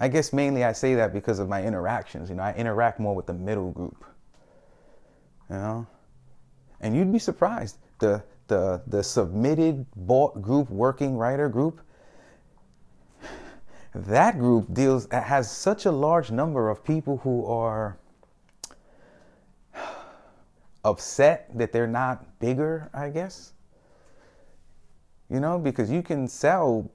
I 0.00 0.08
guess 0.08 0.32
mainly 0.32 0.64
I 0.64 0.72
say 0.72 0.94
that 0.94 1.12
because 1.12 1.38
of 1.38 1.46
my 1.46 1.62
interactions. 1.62 2.30
You 2.30 2.36
know, 2.36 2.42
I 2.42 2.54
interact 2.54 2.98
more 2.98 3.14
with 3.14 3.26
the 3.26 3.34
middle 3.34 3.70
group. 3.70 4.02
You 5.50 5.56
know? 5.56 5.86
And 6.80 6.96
you'd 6.96 7.12
be 7.12 7.18
surprised. 7.18 7.76
The 7.98 8.24
the 8.48 8.82
the 8.86 9.02
submitted 9.02 9.84
bought 9.94 10.40
group 10.40 10.70
working 10.70 11.18
writer 11.18 11.50
group 11.50 11.80
that 13.94 14.38
group 14.38 14.72
deals 14.72 15.06
has 15.12 15.50
such 15.50 15.86
a 15.86 15.92
large 15.92 16.30
number 16.30 16.70
of 16.70 16.82
people 16.82 17.18
who 17.18 17.46
are 17.46 17.98
upset 20.84 21.50
that 21.54 21.72
they're 21.72 21.86
not 21.86 22.38
bigger 22.40 22.90
i 22.92 23.08
guess 23.08 23.52
you 25.32 25.40
know 25.40 25.58
because 25.58 25.90
you 25.90 26.02
can 26.02 26.28
sell 26.28 26.88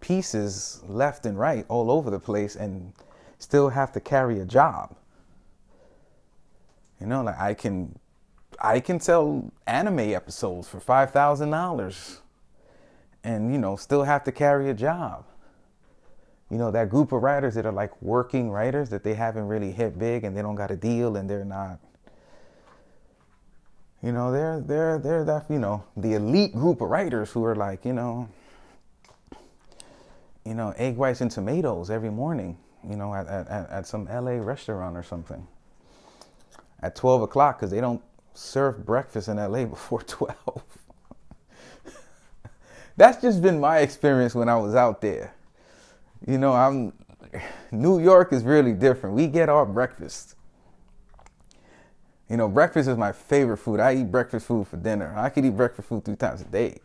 pieces 0.00 0.82
left 0.86 1.26
and 1.26 1.38
right 1.38 1.64
all 1.68 1.90
over 1.90 2.10
the 2.10 2.20
place 2.20 2.54
and 2.54 2.92
still 3.38 3.70
have 3.70 3.90
to 3.92 4.00
carry 4.00 4.38
a 4.38 4.44
job 4.44 4.94
you 7.00 7.06
know 7.06 7.22
like 7.22 7.38
i 7.38 7.54
can 7.54 7.98
I 8.60 8.80
can 8.80 9.00
sell 9.00 9.50
anime 9.66 10.00
episodes 10.00 10.68
for 10.68 10.80
five 10.80 11.12
thousand 11.12 11.50
dollars, 11.50 12.20
and 13.24 13.52
you 13.52 13.58
know 13.58 13.76
still 13.76 14.02
have 14.02 14.22
to 14.24 14.32
carry 14.32 14.68
a 14.68 14.74
job. 14.74 15.24
You 16.50 16.58
know 16.58 16.70
that 16.70 16.90
group 16.90 17.12
of 17.12 17.22
writers 17.22 17.54
that 17.54 17.64
are 17.64 17.72
like 17.72 18.00
working 18.02 18.50
writers 18.50 18.90
that 18.90 19.02
they 19.02 19.14
haven't 19.14 19.46
really 19.46 19.72
hit 19.72 19.98
big 19.98 20.24
and 20.24 20.36
they 20.36 20.42
don't 20.42 20.56
got 20.56 20.70
a 20.70 20.76
deal 20.76 21.16
and 21.16 21.28
they're 21.30 21.44
not. 21.44 21.78
You 24.02 24.12
know 24.12 24.32
they're 24.32 24.60
they're 24.60 24.98
they're 24.98 25.24
that 25.24 25.50
you 25.50 25.58
know 25.58 25.84
the 25.96 26.14
elite 26.14 26.54
group 26.54 26.80
of 26.80 26.88
writers 26.88 27.30
who 27.30 27.44
are 27.44 27.54
like 27.54 27.84
you 27.84 27.92
know. 27.92 28.28
You 30.44 30.54
know 30.54 30.72
egg 30.76 30.96
whites 30.96 31.20
and 31.20 31.30
tomatoes 31.30 31.90
every 31.90 32.10
morning. 32.10 32.56
You 32.88 32.96
know 32.96 33.14
at 33.14 33.26
at, 33.26 33.48
at 33.70 33.86
some 33.86 34.06
LA 34.06 34.42
restaurant 34.42 34.96
or 34.96 35.02
something. 35.02 35.46
At 36.82 36.96
twelve 36.96 37.20
o'clock 37.22 37.58
because 37.58 37.70
they 37.70 37.80
don't 37.80 38.02
serve 38.34 38.86
breakfast 38.86 39.28
in 39.28 39.36
LA 39.36 39.64
before 39.76 40.02
12. 40.02 40.62
That's 42.96 43.20
just 43.20 43.42
been 43.42 43.60
my 43.60 43.78
experience 43.78 44.34
when 44.34 44.48
I 44.48 44.56
was 44.56 44.74
out 44.74 45.00
there. 45.00 45.34
You 46.26 46.38
know, 46.38 46.52
I'm 46.52 46.92
New 47.70 48.00
York 48.00 48.32
is 48.32 48.44
really 48.44 48.72
different. 48.72 49.14
We 49.14 49.26
get 49.26 49.48
our 49.48 49.64
breakfast. 49.64 50.34
You 52.30 52.36
know, 52.36 52.48
breakfast 52.48 52.88
is 52.88 52.96
my 52.96 53.10
favorite 53.10 53.56
food. 53.56 53.80
I 53.80 53.96
eat 53.96 54.10
breakfast 54.10 54.46
food 54.46 54.68
for 54.68 54.76
dinner. 54.76 55.12
I 55.16 55.30
could 55.30 55.44
eat 55.44 55.56
breakfast 55.56 55.88
food 55.88 56.04
three 56.04 56.14
times 56.14 56.40
a 56.42 56.44
day. 56.44 56.78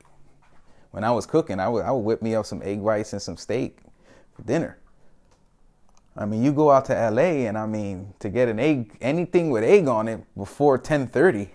When 0.90 1.04
I 1.04 1.12
was 1.12 1.28
cooking, 1.28 1.60
I 1.60 1.70
would 1.70 1.86
I 1.86 1.92
would 1.92 2.00
whip 2.00 2.24
me 2.24 2.34
up 2.34 2.48
some 2.48 2.64
egg 2.64 2.80
whites 2.80 3.14
and 3.14 3.22
some 3.22 3.38
steak 3.38 3.78
for 4.34 4.42
dinner. 4.42 4.80
I 6.18 6.26
mean, 6.26 6.44
you 6.44 6.52
go 6.52 6.72
out 6.72 6.86
to 6.86 6.94
LA 6.94 7.46
and 7.48 7.60
I 7.60 7.68
mean, 7.68 8.14
to 8.20 8.30
get 8.30 8.50
an 8.50 8.60
egg, 8.60 8.98
anything 9.02 9.52
with 9.52 9.64
egg 9.64 9.88
on 9.88 10.08
it 10.08 10.24
before 10.36 10.80
10:30. 10.80 11.50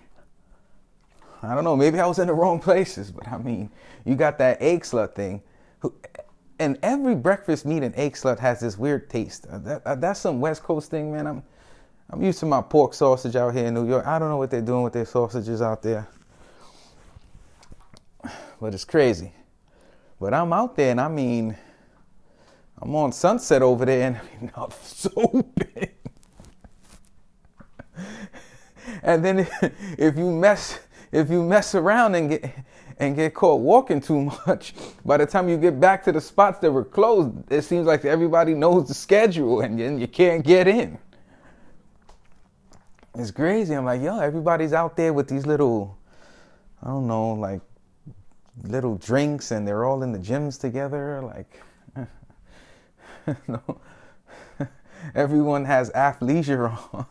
I 1.43 1.55
don't 1.55 1.65
know, 1.65 1.75
maybe 1.75 1.99
I 1.99 2.07
was 2.07 2.21
in 2.21 2.29
the 2.29 2.35
wrong 2.35 2.61
places, 2.61 3.11
but 3.11 3.27
I 3.27 3.39
mean, 3.39 3.71
you 4.05 4.15
got 4.15 4.39
that 4.39 4.61
Eggslut 4.61 5.15
thing. 5.15 5.43
And 6.59 6.79
every 6.83 7.15
breakfast 7.15 7.65
meat 7.65 7.83
and 7.83 7.95
Eggslut 7.97 8.39
has 8.39 8.61
this 8.61 8.77
weird 8.77 9.09
taste. 9.09 9.47
That, 9.49 10.01
that's 10.01 10.21
some 10.21 10.41
West 10.41 10.63
Coast 10.63 10.91
thing, 10.91 11.11
man. 11.11 11.27
I'm 11.27 11.43
I'm 12.13 12.23
used 12.25 12.41
to 12.41 12.47
my 12.47 12.61
pork 12.61 12.93
sausage 12.93 13.37
out 13.37 13.55
here 13.55 13.67
in 13.67 13.75
New 13.75 13.89
York. 13.89 14.05
I 14.05 14.19
don't 14.19 14.29
know 14.31 14.37
what 14.37 14.51
they're 14.51 14.61
doing 14.61 14.83
with 14.83 14.93
their 14.93 15.05
sausages 15.05 15.63
out 15.63 15.81
there. 15.81 16.09
but 18.61 18.75
it's 18.75 18.85
crazy. 18.85 19.33
But 20.21 20.35
I'm 20.35 20.53
out 20.53 20.75
there, 20.75 20.91
and 20.91 21.01
I 21.01 21.07
mean, 21.07 21.57
I'm 22.83 22.95
on 22.97 23.13
Sunset 23.13 23.63
over 23.63 23.85
there, 23.85 24.09
and 24.09 24.17
I 24.17 24.21
mean, 24.41 24.53
I'm 24.57 24.71
so 24.83 25.45
big. 25.55 25.95
and 29.05 29.25
then 29.25 29.47
if 29.99 30.17
you 30.19 30.31
mess 30.33 30.81
if 31.13 31.29
you 31.29 31.43
mess 31.43 31.75
around 31.75 32.15
and 32.15 32.31
get 32.31 32.55
and 32.99 33.17
get 33.17 33.35
caught 33.35 33.61
walking 33.61 34.01
too 34.01 34.31
much, 34.47 34.75
by 35.05 35.17
the 35.17 35.27
time 35.27 35.49
you 35.49 35.57
get 35.57 35.79
back 35.79 36.03
to 36.05 36.13
the 36.13 36.21
spots 36.21 36.59
that 36.59 36.73
were 36.73 36.85
closed, 36.85 37.31
it 37.53 37.63
seems 37.63 37.87
like 37.87 38.05
everybody 38.05 38.53
knows 38.53 38.89
the 38.89 38.95
schedule 38.95 39.61
and 39.61 40.01
you 40.01 40.09
can't 40.09 40.45
get 40.45 40.67
in. 40.67 40.99
It's 43.21 43.31
crazy. 43.31 43.75
I'm 43.75 43.85
like, 43.85 44.03
yo, 44.03 44.19
everybody's 44.19 44.73
out 44.73 44.97
there 44.97 45.13
with 45.13 45.29
these 45.29 45.47
little, 45.47 45.99
I 46.83 46.89
don't 46.89 47.07
know, 47.07 47.33
like 47.33 47.61
little 48.65 48.97
drinks 48.97 49.51
and 49.51 49.67
they're 49.67 49.85
all 49.85 50.03
in 50.03 50.13
the 50.13 50.19
gyms 50.19 50.61
together. 50.61 51.21
Like. 51.23 51.61
Everyone 55.15 55.65
has 55.65 55.91
athleisure 55.91 56.71
on 56.93 57.07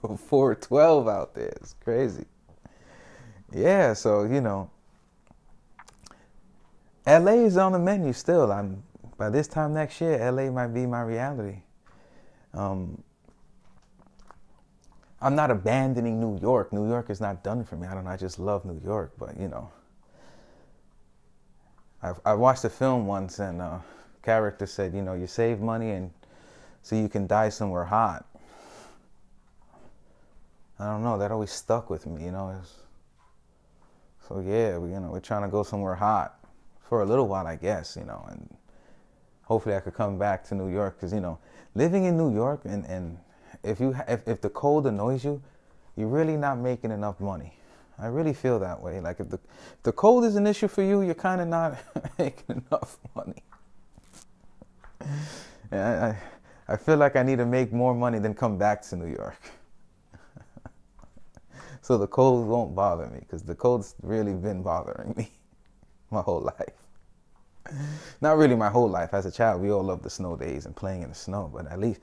before 0.02 0.54
12 0.54 1.08
out 1.08 1.34
there. 1.34 1.52
It's 1.56 1.74
crazy. 1.74 2.26
Yeah, 3.52 3.92
so, 3.92 4.24
you 4.24 4.40
know, 4.40 4.70
LA 7.06 7.32
is 7.32 7.56
on 7.56 7.72
the 7.72 7.78
menu 7.78 8.12
still. 8.12 8.50
I'm 8.52 8.82
by 9.18 9.28
this 9.28 9.46
time 9.46 9.74
next 9.74 10.00
year, 10.00 10.18
LA 10.30 10.50
might 10.50 10.68
be 10.68 10.86
my 10.86 11.02
reality. 11.02 11.62
Um, 12.54 13.02
I'm 15.22 15.34
not 15.36 15.50
abandoning 15.50 16.20
New 16.20 16.38
York. 16.40 16.72
New 16.72 16.88
York 16.88 17.08
is 17.08 17.20
not 17.20 17.44
done 17.44 17.64
for 17.64 17.76
me. 17.76 17.86
I 17.86 17.94
don't 17.94 18.04
know. 18.04 18.10
I 18.10 18.16
just 18.16 18.38
love 18.38 18.64
New 18.64 18.80
York, 18.84 19.12
but 19.18 19.38
you 19.38 19.48
know, 19.48 19.70
I 22.02 22.12
I 22.24 22.34
watched 22.34 22.64
a 22.64 22.70
film 22.70 23.06
once 23.06 23.38
and 23.38 23.60
a 23.60 23.64
uh, 23.64 23.80
character 24.22 24.66
said, 24.66 24.94
you 24.94 25.02
know, 25.02 25.14
you 25.14 25.26
save 25.26 25.60
money 25.60 25.90
and 25.90 26.10
so 26.82 26.96
you 26.96 27.08
can 27.08 27.26
die 27.26 27.48
somewhere 27.48 27.84
hot. 27.84 28.26
I 30.78 30.86
don't 30.86 31.04
know. 31.04 31.16
That 31.16 31.30
always 31.30 31.52
stuck 31.52 31.88
with 31.88 32.06
me. 32.06 32.24
You 32.24 32.32
know. 32.32 32.60
So 34.28 34.40
yeah, 34.40 34.78
we, 34.78 34.90
you 34.90 35.00
know, 35.00 35.10
we're 35.10 35.20
trying 35.20 35.42
to 35.42 35.48
go 35.48 35.62
somewhere 35.62 35.94
hot 35.94 36.38
for 36.92 37.02
a 37.02 37.06
little 37.06 37.26
while, 37.26 37.46
I 37.46 37.56
guess, 37.56 37.96
you 37.96 38.04
know, 38.04 38.24
and 38.30 38.54
hopefully 39.44 39.74
I 39.74 39.80
could 39.80 39.94
come 39.94 40.18
back 40.18 40.44
to 40.48 40.54
New 40.54 40.68
York 40.68 40.96
because, 40.96 41.12
you 41.12 41.20
know, 41.20 41.38
living 41.74 42.04
in 42.04 42.16
New 42.16 42.34
York 42.34 42.60
and, 42.64 42.84
and 42.86 43.18
if 43.62 43.80
you 43.80 43.94
if, 44.08 44.26
if 44.26 44.40
the 44.40 44.50
cold 44.50 44.86
annoys 44.86 45.24
you, 45.24 45.42
you're 45.96 46.08
really 46.08 46.36
not 46.36 46.58
making 46.58 46.90
enough 46.90 47.20
money. 47.20 47.54
I 47.98 48.06
really 48.06 48.32
feel 48.32 48.58
that 48.58 48.80
way. 48.80 49.00
Like 49.00 49.20
if 49.20 49.28
the 49.28 49.38
if 49.76 49.82
the 49.82 49.92
cold 49.92 50.24
is 50.24 50.36
an 50.36 50.46
issue 50.46 50.68
for 50.68 50.82
you, 50.82 51.02
you're 51.02 51.14
kind 51.14 51.40
of 51.40 51.48
not 51.48 51.78
making 52.18 52.62
enough 52.70 52.98
money. 53.14 53.42
Yeah, 55.72 56.14
I, 56.68 56.74
I 56.74 56.76
feel 56.76 56.98
like 56.98 57.16
I 57.16 57.22
need 57.22 57.38
to 57.38 57.46
make 57.46 57.72
more 57.72 57.94
money 57.94 58.18
than 58.18 58.34
come 58.34 58.58
back 58.58 58.82
to 58.82 58.96
New 58.96 59.06
York. 59.06 59.40
so 61.80 61.96
the 61.96 62.06
cold 62.06 62.46
won't 62.46 62.74
bother 62.74 63.06
me 63.06 63.20
because 63.20 63.42
the 63.42 63.54
cold's 63.54 63.94
really 64.02 64.34
been 64.34 64.62
bothering 64.62 65.14
me 65.16 65.30
my 66.10 66.20
whole 66.20 66.42
life. 66.42 67.74
Not 68.20 68.36
really 68.36 68.54
my 68.54 68.68
whole 68.68 68.88
life. 68.88 69.14
As 69.14 69.24
a 69.24 69.30
child, 69.32 69.62
we 69.62 69.70
all 69.70 69.82
loved 69.82 70.02
the 70.02 70.10
snow 70.10 70.36
days 70.36 70.66
and 70.66 70.76
playing 70.76 71.02
in 71.02 71.08
the 71.08 71.14
snow, 71.14 71.50
but 71.52 71.66
at 71.70 71.80
least 71.80 72.00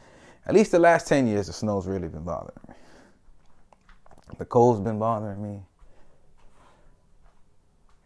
at 0.50 0.56
least 0.56 0.72
the 0.72 0.80
last 0.80 1.08
10 1.08 1.28
years 1.28 1.48
the 1.48 1.54
snow's 1.54 1.88
really 1.88 2.08
been 2.08 2.24
bothering 2.24 2.58
me. 2.68 2.74
The 4.38 4.46
cold's 4.46 4.82
been 4.82 5.00
bothering 5.00 5.42
me. 5.42 5.62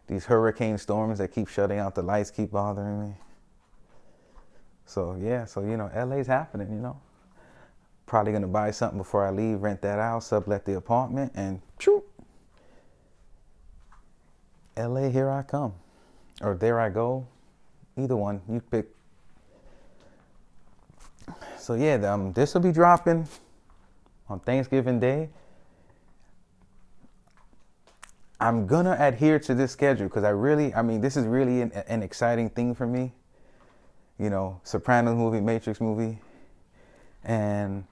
These 0.06 0.26
hurricane 0.26 0.76
storms 0.78 1.18
that 1.18 1.28
keep 1.28 1.48
shutting 1.48 1.78
out 1.78 1.94
the 1.94 2.02
lights 2.02 2.30
keep 2.30 2.50
bothering 2.50 3.00
me. 3.00 3.14
So 4.84 5.16
yeah, 5.18 5.46
so 5.46 5.62
you 5.62 5.76
know, 5.76 5.90
LA's 5.96 6.26
happening, 6.26 6.68
you 6.70 6.80
know. 6.80 7.00
Probably 8.04 8.32
gonna 8.32 8.46
buy 8.46 8.70
something 8.70 8.98
before 8.98 9.26
I 9.26 9.30
leave, 9.30 9.62
rent 9.62 9.80
that 9.80 9.98
out, 9.98 10.22
sublet 10.22 10.66
the 10.66 10.76
apartment, 10.76 11.32
and 11.34 11.62
choo, 11.78 12.04
LA, 14.76 15.08
here 15.08 15.30
I 15.30 15.42
come. 15.42 15.72
Or 16.42 16.54
there 16.54 16.78
I 16.78 16.90
go, 16.90 17.26
Either 17.96 18.16
one, 18.16 18.42
you 18.48 18.60
pick. 18.60 18.88
So 21.64 21.72
yeah, 21.72 21.94
um, 22.12 22.34
this 22.34 22.52
will 22.52 22.60
be 22.60 22.72
dropping 22.72 23.26
on 24.28 24.38
Thanksgiving 24.40 25.00
Day. 25.00 25.30
I'm 28.38 28.66
gonna 28.66 28.94
adhere 29.00 29.38
to 29.38 29.54
this 29.54 29.72
schedule 29.72 30.08
because 30.08 30.24
I 30.24 30.28
really, 30.28 30.74
I 30.74 30.82
mean, 30.82 31.00
this 31.00 31.16
is 31.16 31.24
really 31.24 31.62
an, 31.62 31.72
an, 31.88 32.02
exciting 32.02 32.50
thing 32.50 32.74
for 32.74 32.86
me. 32.86 33.14
You 34.18 34.28
know, 34.28 34.60
Sopranos 34.62 35.16
movie, 35.16 35.40
Matrix 35.40 35.80
movie, 35.80 36.18
and 37.24 37.84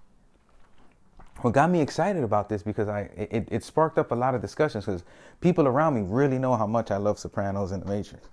what 1.40 1.54
got 1.54 1.70
me 1.70 1.80
excited 1.80 2.24
about 2.24 2.50
this 2.50 2.62
because 2.62 2.88
I 2.88 3.08
it, 3.16 3.48
it 3.50 3.64
sparked 3.64 3.96
up 3.96 4.12
a 4.12 4.14
lot 4.14 4.34
of 4.34 4.42
discussions 4.42 4.84
because 4.84 5.02
people 5.40 5.66
around 5.66 5.94
me 5.94 6.02
really 6.02 6.38
know 6.38 6.56
how 6.56 6.66
much 6.66 6.90
I 6.90 6.98
love 6.98 7.18
Sopranos 7.18 7.72
and 7.72 7.82
The 7.82 7.86
Matrix. 7.86 8.28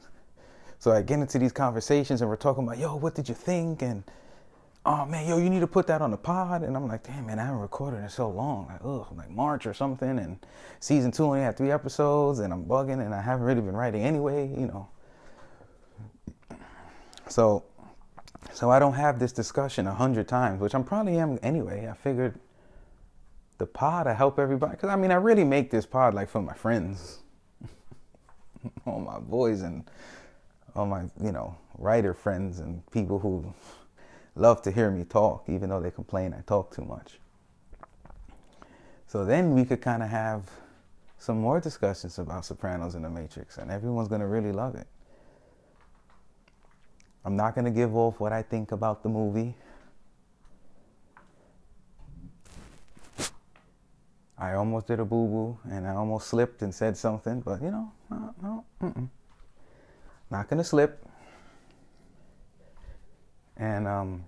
So 0.80 0.91
I 0.91 1.02
get 1.02 1.19
into 1.19 1.39
these 1.39 1.54
conversations 1.54 2.19
and 2.19 2.30
we're 2.30 2.36
talking 2.36 2.65
about, 2.65 2.78
yo, 2.78 2.97
what 2.97 3.15
did 3.15 3.30
you 3.30 3.36
think? 3.36 3.82
And 3.82 4.04
oh 4.86 5.06
man, 5.06 5.28
yo, 5.28 5.38
you 5.38 5.50
need 5.50 5.60
to 5.60 5.68
put 5.68 5.88
that 5.88 6.02
on 6.02 6.12
the 6.12 6.18
pod. 6.18 6.63
And 6.63 6.76
I'm 6.76 6.88
like, 6.88 7.04
damn 7.04 7.26
man, 7.26 7.39
I 7.39 7.46
haven't 7.46 7.60
recorded 7.60 7.98
in 7.98 8.10
so 8.10 8.30
long. 8.30 8.68
Like, 8.68 8.82
ugh, 8.84 9.08
like 9.18 9.30
March 9.30 9.65
or 9.65 9.74
something. 9.74 10.20
And 10.20 10.39
season 10.80 11.12
two 11.12 11.26
only 11.26 11.42
had 11.42 11.58
three 11.58 11.72
episodes 11.72 12.39
and 12.39 12.54
I'm 12.54 12.65
bugging 12.65 13.06
and 13.06 13.13
I 13.13 13.22
haven't 13.22 13.46
really 13.46 13.62
been 13.62 13.76
writing 13.76 14.04
anyway, 14.04 14.48
you 14.48 14.68
know. 14.68 14.88
So 17.28 17.63
so 18.54 18.70
I 18.72 18.80
don't 18.80 18.94
have 18.94 19.20
this 19.20 19.32
discussion 19.32 19.88
a 19.88 19.94
hundred 19.94 20.28
times, 20.28 20.60
which 20.60 20.74
I'm 20.74 20.84
probably 20.84 21.18
am 21.18 21.39
anyway. 21.44 21.88
I 21.89 21.94
figured 21.94 22.39
the 23.58 23.65
pod 23.65 24.08
I 24.08 24.13
help 24.13 24.39
everybody 24.39 24.72
because 24.72 24.89
I 24.89 24.96
mean 24.96 25.12
I 25.12 25.15
really 25.15 25.44
make 25.44 25.70
this 25.70 25.86
pod 25.86 26.13
like 26.13 26.30
for 26.30 26.42
my 26.42 26.54
friends, 26.54 27.20
all 28.86 29.00
my 29.00 29.20
boys 29.20 29.62
and 29.62 29.89
all 30.76 30.86
my, 30.86 31.04
you 31.22 31.32
know, 31.32 31.56
writer 31.78 32.13
friends 32.13 32.60
and 32.60 32.89
people 32.92 33.20
who 33.20 33.54
love 34.39 34.62
to 34.63 34.71
hear 34.71 34.89
me 34.89 35.04
talk, 35.04 35.45
even 35.47 35.69
though 35.69 35.82
they 35.82 35.91
complain 35.91 36.34
I 36.34 36.41
talk 36.41 36.73
too 36.73 36.84
much. 36.84 37.19
So 39.08 39.25
then 39.25 39.54
we 39.54 39.65
could 39.65 39.82
kind 39.82 40.04
of 40.04 40.10
have 40.10 40.49
some 41.17 41.39
more 41.39 41.60
discussions 41.60 42.19
about 42.19 42.45
Sopranos 42.45 42.95
and 42.95 43.04
The 43.04 43.10
Matrix, 43.10 43.58
and 43.58 43.71
everyone's 43.71 44.08
going 44.08 44.21
to 44.21 44.28
really 44.28 44.52
love 44.52 44.75
it. 44.75 44.88
I'm 47.25 47.36
not 47.36 47.54
going 47.54 47.65
to 47.65 47.71
give 47.71 47.95
off 47.95 48.19
what 48.19 48.32
I 48.32 48.41
think 48.41 48.71
about 48.71 49.04
the 49.04 49.10
movie. 49.10 49.56
I 54.38 54.54
almost 54.54 54.88
did 54.88 55.02
a 55.02 55.06
boo 55.06 55.28
boo 55.28 55.60
and 55.69 55.86
I 55.86 55.95
almost 55.95 56.28
slipped 56.30 56.62
and 56.62 56.73
said 56.73 56.95
something, 56.95 57.41
but 57.41 57.62
you 57.62 57.71
know, 57.71 57.91
no, 58.10 58.34
no, 58.41 58.65
mm-mm. 58.82 59.10
Not 60.32 60.47
gonna 60.47 60.63
slip. 60.63 61.06
And 63.60 63.88
um, 63.88 64.24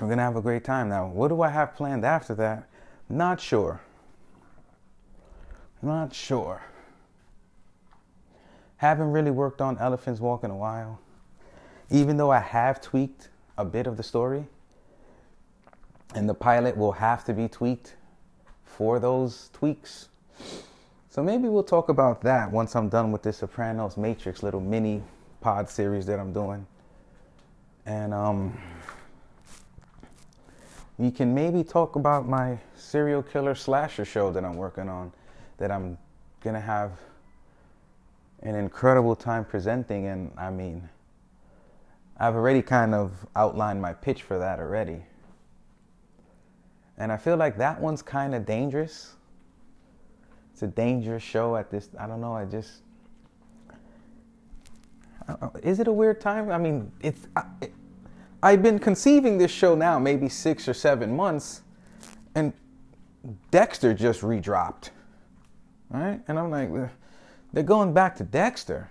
we're 0.00 0.08
gonna 0.08 0.22
have 0.22 0.36
a 0.36 0.40
great 0.40 0.64
time. 0.64 0.88
Now, 0.88 1.08
what 1.08 1.28
do 1.28 1.42
I 1.42 1.48
have 1.48 1.74
planned 1.74 2.04
after 2.04 2.34
that? 2.36 2.68
Not 3.08 3.40
sure. 3.40 3.80
Not 5.82 6.14
sure. 6.14 6.62
Haven't 8.76 9.10
really 9.10 9.30
worked 9.30 9.60
on 9.60 9.76
Elephants 9.78 10.20
Walk 10.20 10.44
in 10.44 10.50
a 10.50 10.56
while. 10.56 11.00
Even 11.90 12.16
though 12.16 12.30
I 12.30 12.38
have 12.38 12.80
tweaked 12.80 13.28
a 13.58 13.64
bit 13.64 13.86
of 13.86 13.96
the 13.96 14.02
story, 14.02 14.46
and 16.14 16.28
the 16.28 16.34
pilot 16.34 16.76
will 16.76 16.92
have 16.92 17.24
to 17.24 17.32
be 17.32 17.48
tweaked 17.48 17.96
for 18.64 18.98
those 18.98 19.50
tweaks. 19.52 20.08
So 21.08 21.22
maybe 21.22 21.48
we'll 21.48 21.62
talk 21.62 21.88
about 21.88 22.22
that 22.22 22.50
once 22.50 22.76
I'm 22.76 22.88
done 22.88 23.12
with 23.12 23.22
this 23.22 23.38
Sopranos 23.38 23.96
Matrix 23.96 24.42
little 24.42 24.60
mini 24.60 25.02
pod 25.40 25.68
series 25.68 26.06
that 26.06 26.18
I'm 26.20 26.32
doing. 26.32 26.66
And 27.86 28.12
um, 28.14 28.60
we 30.98 31.10
can 31.10 31.34
maybe 31.34 31.64
talk 31.64 31.96
about 31.96 32.28
my 32.28 32.58
serial 32.76 33.22
killer 33.22 33.54
slasher 33.54 34.04
show 34.04 34.30
that 34.32 34.44
I'm 34.44 34.56
working 34.56 34.88
on, 34.88 35.12
that 35.58 35.70
I'm 35.70 35.98
gonna 36.42 36.60
have 36.60 36.92
an 38.42 38.54
incredible 38.54 39.16
time 39.16 39.44
presenting. 39.44 40.06
And 40.06 40.30
I 40.36 40.50
mean, 40.50 40.88
I've 42.18 42.34
already 42.34 42.62
kind 42.62 42.94
of 42.94 43.26
outlined 43.34 43.80
my 43.80 43.92
pitch 43.92 44.22
for 44.22 44.38
that 44.38 44.58
already. 44.58 45.02
And 46.98 47.10
I 47.10 47.16
feel 47.16 47.36
like 47.36 47.56
that 47.58 47.80
one's 47.80 48.02
kind 48.02 48.34
of 48.34 48.44
dangerous 48.44 49.14
it's 50.60 50.62
a 50.62 50.66
dangerous 50.66 51.22
show 51.22 51.56
at 51.56 51.70
this. 51.70 51.88
I 51.98 52.06
don't 52.06 52.20
know. 52.20 52.34
I 52.34 52.44
just. 52.44 52.82
Uh, 55.40 55.48
is 55.62 55.80
it 55.80 55.88
a 55.88 55.92
weird 55.92 56.20
time? 56.20 56.50
I 56.50 56.58
mean, 56.58 56.90
it's. 57.00 57.26
I, 57.36 57.44
it, 57.60 57.72
I've 58.42 58.62
been 58.62 58.78
conceiving 58.78 59.36
this 59.36 59.50
show 59.50 59.74
now 59.74 59.98
maybe 59.98 60.28
six 60.28 60.66
or 60.66 60.74
seven 60.74 61.14
months, 61.14 61.62
and 62.34 62.52
Dexter 63.50 63.92
just 63.92 64.22
redropped, 64.22 64.90
right? 65.90 66.20
And 66.26 66.38
I'm 66.38 66.50
like, 66.50 66.70
they're 67.52 67.62
going 67.62 67.92
back 67.92 68.16
to 68.16 68.24
Dexter, 68.24 68.90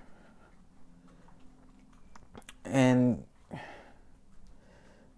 and 2.65 3.23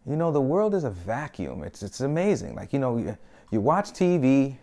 you 0.05 0.15
know 0.15 0.31
the 0.31 0.41
world 0.41 0.73
is 0.73 0.85
a 0.85 0.89
vacuum. 0.89 1.63
It's 1.63 1.83
it's 1.83 1.99
amazing. 2.01 2.55
Like 2.55 2.71
you 2.71 2.79
know, 2.79 2.97
you, 2.97 3.17
you 3.51 3.59
watch 3.59 3.91
TV. 3.91 4.55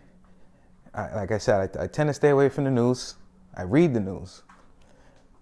I, 0.95 1.15
like 1.15 1.31
I 1.31 1.37
said, 1.37 1.77
I, 1.77 1.83
I 1.83 1.87
tend 1.87 2.09
to 2.09 2.13
stay 2.13 2.29
away 2.29 2.49
from 2.49 2.63
the 2.63 2.71
news. 2.71 3.15
I 3.55 3.61
read 3.61 3.93
the 3.93 3.99
news 3.99 4.41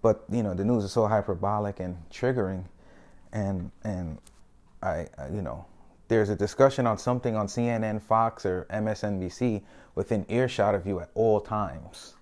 but 0.02 0.24
you 0.30 0.42
know, 0.42 0.54
the 0.54 0.64
news 0.64 0.84
is 0.84 0.92
so 0.92 1.06
hyperbolic 1.06 1.80
and 1.80 1.96
triggering, 2.10 2.64
and 3.32 3.70
and 3.84 4.18
I, 4.82 5.06
I 5.18 5.28
you 5.32 5.42
know, 5.42 5.66
there's 6.08 6.30
a 6.30 6.36
discussion 6.36 6.86
on 6.86 6.98
something 6.98 7.36
on 7.36 7.46
CNN, 7.46 8.00
Fox, 8.00 8.46
or 8.46 8.66
MSNBC 8.70 9.62
within 9.94 10.24
earshot 10.28 10.74
of 10.74 10.86
you 10.86 11.00
at 11.00 11.10
all 11.14 11.40
times. 11.40 12.14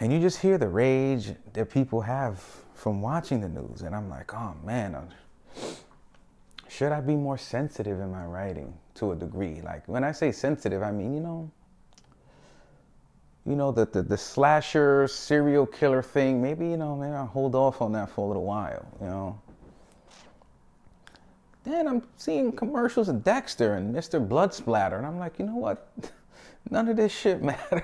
And 0.00 0.12
you 0.12 0.18
just 0.18 0.40
hear 0.40 0.58
the 0.58 0.68
rage 0.68 1.34
that 1.52 1.70
people 1.70 2.00
have 2.00 2.42
from 2.74 3.02
watching 3.02 3.40
the 3.40 3.48
news. 3.48 3.82
And 3.82 3.94
I'm 3.94 4.08
like, 4.08 4.34
oh 4.34 4.54
man, 4.64 4.94
I'm, 4.94 5.08
should 6.68 6.90
I 6.90 7.00
be 7.00 7.14
more 7.14 7.38
sensitive 7.38 8.00
in 8.00 8.10
my 8.10 8.24
writing 8.24 8.72
to 8.94 9.12
a 9.12 9.14
degree? 9.14 9.60
Like 9.62 9.86
when 9.86 10.02
I 10.02 10.12
say 10.12 10.32
sensitive, 10.32 10.82
I 10.82 10.90
mean, 10.90 11.14
you 11.14 11.20
know, 11.20 11.50
you 13.44 13.56
know, 13.56 13.72
the, 13.72 13.86
the, 13.86 14.02
the 14.02 14.16
slasher 14.16 15.08
serial 15.08 15.66
killer 15.66 16.02
thing, 16.02 16.40
maybe, 16.40 16.68
you 16.68 16.76
know, 16.76 16.96
maybe 16.96 17.12
I'll 17.12 17.26
hold 17.26 17.54
off 17.54 17.82
on 17.82 17.92
that 17.92 18.10
for 18.10 18.24
a 18.24 18.28
little 18.28 18.44
while, 18.44 18.86
you 19.00 19.06
know. 19.06 19.40
Then 21.64 21.88
I'm 21.88 22.02
seeing 22.16 22.52
commercials 22.52 23.08
of 23.08 23.22
Dexter 23.24 23.74
and 23.74 23.94
Mr. 23.94 24.26
Blood 24.26 24.52
Splatter, 24.54 24.96
and 24.96 25.06
I'm 25.06 25.18
like, 25.18 25.38
you 25.38 25.46
know 25.46 25.56
what? 25.56 25.92
None 26.70 26.88
of 26.88 26.96
this 26.96 27.12
shit 27.12 27.42
matters. 27.42 27.82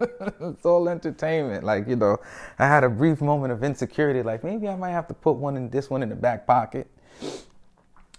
it's 0.00 0.64
all 0.64 0.88
entertainment. 0.88 1.64
Like, 1.64 1.88
you 1.88 1.96
know, 1.96 2.18
I 2.58 2.66
had 2.66 2.84
a 2.84 2.88
brief 2.88 3.20
moment 3.20 3.52
of 3.52 3.62
insecurity, 3.62 4.22
like 4.22 4.44
maybe 4.44 4.68
I 4.68 4.76
might 4.76 4.90
have 4.90 5.08
to 5.08 5.14
put 5.14 5.32
one 5.32 5.56
in 5.56 5.68
this 5.68 5.90
one 5.90 6.02
in 6.02 6.08
the 6.08 6.14
back 6.14 6.46
pocket 6.46 6.90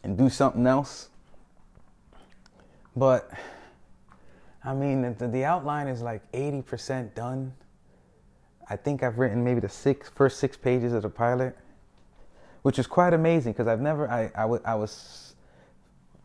and 0.04 0.18
do 0.18 0.30
something 0.30 0.66
else. 0.66 1.10
But 2.96 3.32
I 4.68 4.74
mean, 4.74 5.16
the, 5.18 5.30
the 5.30 5.46
outline 5.46 5.88
is 5.88 6.02
like 6.02 6.30
80% 6.34 7.16
done. 7.16 7.54
I 8.70 8.76
think 8.76 9.02
I've 9.02 9.18
written 9.18 9.42
maybe 9.42 9.62
the 9.62 9.70
six, 9.70 10.10
first 10.10 10.40
six 10.40 10.58
pages 10.58 10.92
of 10.92 11.04
the 11.04 11.10
pilot, 11.10 11.56
which 12.64 12.78
is 12.78 12.86
quite 12.86 13.14
amazing 13.14 13.54
because 13.54 13.68
I've 13.68 13.80
never, 13.80 14.12
I, 14.12 14.26
I, 14.36 14.42
w- 14.42 14.62
I 14.66 14.76
was 14.76 15.36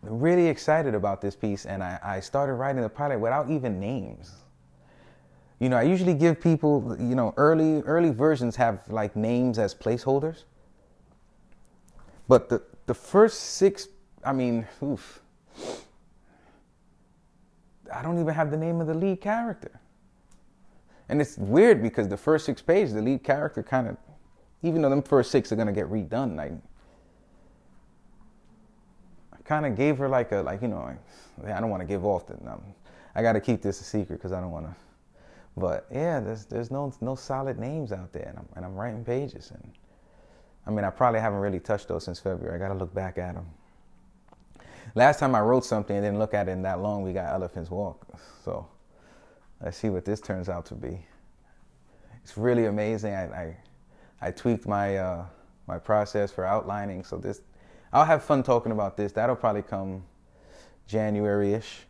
really 0.02 0.48
excited 0.48 0.96
about 0.96 1.20
this 1.20 1.36
piece 1.36 1.66
and 1.66 1.84
I, 1.84 2.00
I 2.02 2.18
started 2.18 2.54
writing 2.54 2.82
the 2.82 2.88
pilot 2.88 3.20
without 3.20 3.48
even 3.48 3.78
names. 3.78 4.32
You 5.60 5.68
know, 5.68 5.76
I 5.76 5.82
usually 5.82 6.14
give 6.14 6.40
people, 6.40 6.96
you 6.98 7.14
know, 7.14 7.34
early 7.36 7.82
early 7.82 8.10
versions 8.10 8.56
have 8.56 8.82
like 8.88 9.14
names 9.14 9.60
as 9.60 9.72
placeholders. 9.72 10.42
But 12.26 12.48
the 12.48 12.60
the 12.86 12.94
first 12.94 13.38
six, 13.38 13.86
I 14.24 14.32
mean, 14.32 14.66
oof, 14.82 15.22
I 17.92 18.02
don't 18.02 18.18
even 18.18 18.34
have 18.34 18.50
the 18.50 18.56
name 18.56 18.80
of 18.80 18.86
the 18.86 18.94
lead 18.94 19.20
character. 19.20 19.80
And 21.08 21.20
it's 21.20 21.36
weird 21.36 21.82
because 21.82 22.08
the 22.08 22.16
first 22.16 22.46
six 22.46 22.62
pages, 22.62 22.94
the 22.94 23.02
lead 23.02 23.22
character 23.22 23.62
kind 23.62 23.88
of, 23.88 23.96
even 24.62 24.82
though 24.82 24.90
them 24.90 25.02
first 25.02 25.30
six 25.30 25.52
are 25.52 25.56
gonna 25.56 25.72
get 25.72 25.90
redone, 25.90 26.36
like, 26.36 26.52
I 29.32 29.42
kind 29.44 29.66
of 29.66 29.76
gave 29.76 29.98
her 29.98 30.08
like 30.08 30.32
a, 30.32 30.36
like 30.36 30.62
you 30.62 30.68
know, 30.68 30.96
like, 31.42 31.52
I 31.52 31.60
don't 31.60 31.70
want 31.70 31.80
to 31.80 31.86
give 31.86 32.04
off 32.04 32.26
the, 32.26 32.34
um, 32.50 32.62
I 33.14 33.22
got 33.22 33.32
to 33.32 33.40
keep 33.40 33.60
this 33.60 33.80
a 33.80 33.84
secret 33.84 34.16
because 34.16 34.32
I 34.32 34.40
don't 34.40 34.52
want 34.52 34.66
to. 34.66 34.74
But 35.56 35.86
yeah, 35.90 36.20
there's 36.20 36.46
there's 36.46 36.70
no 36.70 36.94
no 37.02 37.14
solid 37.14 37.58
names 37.58 37.92
out 37.92 38.12
there, 38.12 38.28
and 38.28 38.38
I'm, 38.38 38.48
and 38.56 38.64
I'm 38.64 38.74
writing 38.74 39.04
pages 39.04 39.50
and 39.50 39.72
I 40.66 40.70
mean, 40.70 40.84
I 40.84 40.90
probably 40.90 41.20
haven't 41.20 41.40
really 41.40 41.60
touched 41.60 41.88
those 41.88 42.04
since 42.04 42.20
February. 42.20 42.54
I 42.54 42.58
got 42.58 42.72
to 42.72 42.78
look 42.78 42.94
back 42.94 43.18
at 43.18 43.34
them. 43.34 43.46
Last 44.94 45.20
time 45.20 45.34
I 45.34 45.40
wrote 45.40 45.64
something 45.64 45.96
and 45.96 46.04
didn't 46.04 46.18
look 46.18 46.34
at 46.34 46.48
it 46.48 46.52
in 46.52 46.62
that 46.62 46.80
long, 46.80 47.02
we 47.02 47.12
got 47.12 47.32
Elephant's 47.32 47.70
Walk. 47.70 48.06
So 48.44 48.66
let's 49.60 49.76
see 49.76 49.88
what 49.88 50.04
this 50.04 50.20
turns 50.20 50.48
out 50.48 50.66
to 50.66 50.74
be. 50.74 51.06
It's 52.22 52.36
really 52.36 52.66
amazing. 52.66 53.14
I 53.14 53.24
I, 53.24 53.56
I 54.20 54.30
tweaked 54.30 54.66
my 54.66 54.96
uh, 54.96 55.24
my 55.66 55.78
process 55.78 56.30
for 56.30 56.44
outlining, 56.44 57.04
so 57.04 57.16
this 57.16 57.40
I'll 57.92 58.04
have 58.04 58.24
fun 58.24 58.42
talking 58.42 58.72
about 58.72 58.96
this. 58.96 59.12
That'll 59.12 59.36
probably 59.36 59.62
come 59.62 60.04
January-ish. 60.86 61.80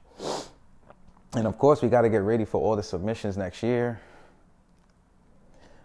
And 1.35 1.47
of 1.47 1.59
course, 1.59 1.81
we 1.81 1.89
got 1.89 2.03
to 2.03 2.11
get 2.11 2.23
ready 2.23 2.45
for 2.45 2.61
all 2.61 2.77
the 2.77 2.83
submissions 2.83 3.37
next 3.37 3.63
year. 3.63 4.01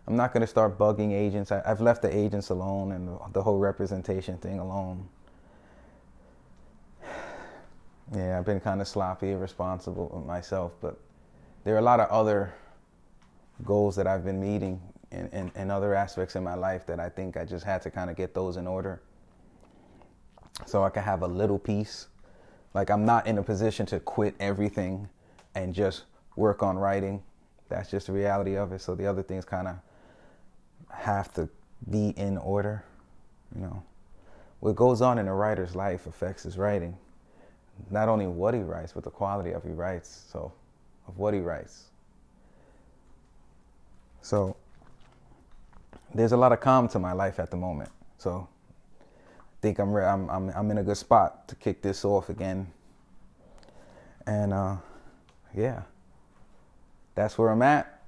I'm 0.07 0.15
not 0.15 0.33
going 0.33 0.41
to 0.41 0.47
start 0.47 0.77
bugging 0.77 1.11
agents. 1.11 1.51
I, 1.51 1.61
have 1.65 1.81
left 1.81 2.01
the 2.01 2.15
agents 2.15 2.49
alone 2.49 2.93
and 2.93 3.19
the 3.33 3.43
whole 3.43 3.59
representation 3.59 4.37
thing 4.37 4.59
alone. 4.59 5.07
Yeah, 8.15 8.39
I've 8.39 8.45
been 8.45 8.61
kind 8.61 8.79
of 8.79 8.87
sloppy, 8.87 9.31
irresponsible 9.31 10.23
myself, 10.25 10.73
but 10.81 10.97
there 11.65 11.75
are 11.75 11.79
a 11.79 11.81
lot 11.81 11.99
of 11.99 12.09
other 12.09 12.53
goals 13.65 13.95
that 13.97 14.07
I've 14.07 14.23
been 14.23 14.39
meeting 14.39 14.81
and, 15.11 15.31
in, 15.33 15.51
in, 15.55 15.71
other 15.71 15.93
aspects 15.93 16.35
in 16.35 16.43
my 16.43 16.53
life 16.53 16.85
that 16.85 16.99
I 16.99 17.09
think 17.09 17.35
I 17.35 17.43
just 17.43 17.65
had 17.65 17.81
to 17.81 17.91
kind 17.91 18.09
of 18.09 18.15
get 18.15 18.33
those 18.33 18.55
in 18.55 18.67
order 18.67 19.01
so 20.65 20.83
I 20.83 20.89
can 20.89 21.03
have 21.03 21.21
a 21.21 21.27
little 21.27 21.59
peace. 21.59 22.07
Like, 22.73 22.89
I'm 22.89 23.05
not 23.05 23.27
in 23.27 23.37
a 23.37 23.43
position 23.43 23.85
to 23.87 23.99
quit 23.99 24.35
everything 24.39 25.09
and 25.55 25.73
just 25.73 26.03
work 26.35 26.63
on 26.63 26.77
writing. 26.77 27.23
That's 27.69 27.89
just 27.89 28.07
the 28.07 28.13
reality 28.13 28.55
of 28.55 28.71
it. 28.71 28.81
So 28.81 28.95
the 28.95 29.07
other 29.07 29.23
things 29.23 29.43
kind 29.43 29.67
of 29.67 29.75
have 30.89 31.33
to 31.33 31.49
be 31.89 32.09
in 32.09 32.37
order. 32.37 32.83
You 33.55 33.61
know, 33.61 33.83
what 34.59 34.75
goes 34.75 35.01
on 35.01 35.17
in 35.17 35.27
a 35.27 35.35
writer's 35.35 35.75
life 35.75 36.05
affects 36.07 36.43
his 36.43 36.57
writing. 36.57 36.97
Not 37.89 38.09
only 38.09 38.27
what 38.27 38.53
he 38.53 38.61
writes, 38.61 38.93
but 38.93 39.03
the 39.03 39.09
quality 39.09 39.51
of 39.51 39.63
he 39.63 39.71
writes. 39.71 40.25
So, 40.31 40.51
of 41.07 41.17
what 41.17 41.33
he 41.33 41.39
writes. 41.39 41.85
So, 44.21 44.55
there's 46.13 46.31
a 46.31 46.37
lot 46.37 46.51
of 46.51 46.59
calm 46.59 46.87
to 46.89 46.99
my 46.99 47.13
life 47.13 47.39
at 47.39 47.51
the 47.51 47.57
moment. 47.57 47.89
So, 48.17 48.47
I 49.01 49.61
think 49.61 49.79
I'm 49.79 49.91
re- 49.91 50.05
I'm, 50.05 50.29
I'm 50.29 50.49
I'm 50.49 50.71
in 50.71 50.77
a 50.79 50.83
good 50.83 50.97
spot 50.97 51.47
to 51.47 51.55
kick 51.55 51.81
this 51.81 52.03
off 52.05 52.29
again. 52.29 52.67
And 54.25 54.53
uh, 54.53 54.77
yeah, 55.55 55.83
that's 57.15 57.37
where 57.37 57.49
I'm 57.49 57.61
at. 57.61 58.03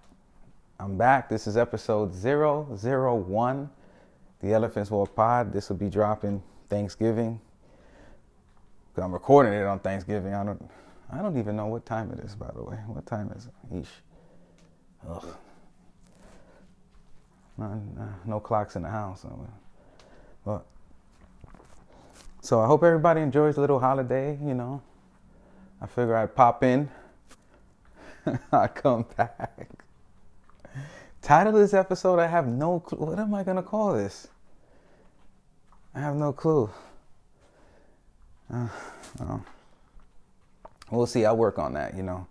I'm 0.79 0.97
back. 0.97 1.27
This 1.27 1.47
is 1.47 1.58
episode 1.58 2.13
001, 2.13 3.69
the 4.41 4.53
Elephants 4.53 4.91
Walk 4.91 5.15
Pod. 5.15 5.51
This 5.51 5.69
will 5.69 5.75
be 5.75 5.89
dropping 5.89 6.41
Thanksgiving. 6.69 7.41
I'm 9.01 9.12
recording 9.12 9.53
it 9.53 9.65
on 9.65 9.79
Thanksgiving. 9.79 10.33
I 10.33 10.43
don't 10.43 10.69
I 11.12 11.21
don't 11.21 11.38
even 11.38 11.55
know 11.55 11.65
what 11.67 11.85
time 11.85 12.12
it 12.12 12.19
is, 12.19 12.35
by 12.35 12.51
the 12.55 12.63
way. 12.63 12.77
What 12.88 13.05
time 13.05 13.31
is 13.35 13.47
it? 13.47 13.75
Eesh. 13.75 13.88
Ugh. 15.09 15.35
No, 17.57 17.81
no 18.25 18.39
clocks 18.39 18.75
in 18.75 18.83
the 18.83 18.89
house. 18.89 19.25
But 20.45 20.65
so 22.41 22.62
I 22.62 22.67
hope 22.67 22.83
everybody 22.83 23.21
enjoys 23.21 23.55
the 23.55 23.62
little 23.62 23.79
holiday, 23.79 24.38
you 24.43 24.53
know. 24.53 24.81
I 25.81 25.88
figure 25.88 26.15
I'd 26.15 26.35
pop 26.35 26.63
in. 26.63 26.89
I 28.51 28.67
come 28.67 29.05
back. 29.17 29.67
Title 31.21 31.53
of 31.55 31.59
this 31.59 31.73
episode, 31.73 32.19
I 32.19 32.27
have 32.27 32.47
no 32.47 32.79
clue. 32.79 33.05
What 33.05 33.19
am 33.19 33.33
I 33.33 33.43
going 33.43 33.57
to 33.57 33.63
call 33.63 33.93
this? 33.93 34.27
I 35.93 35.99
have 35.99 36.15
no 36.15 36.31
clue. 36.31 36.69
Uh, 38.51 38.67
well, 39.19 39.45
we'll 40.91 41.05
see. 41.05 41.25
I'll 41.25 41.38
work 41.38 41.59
on 41.59 41.74
that, 41.74 41.95
you 41.95 42.03
know. 42.03 42.28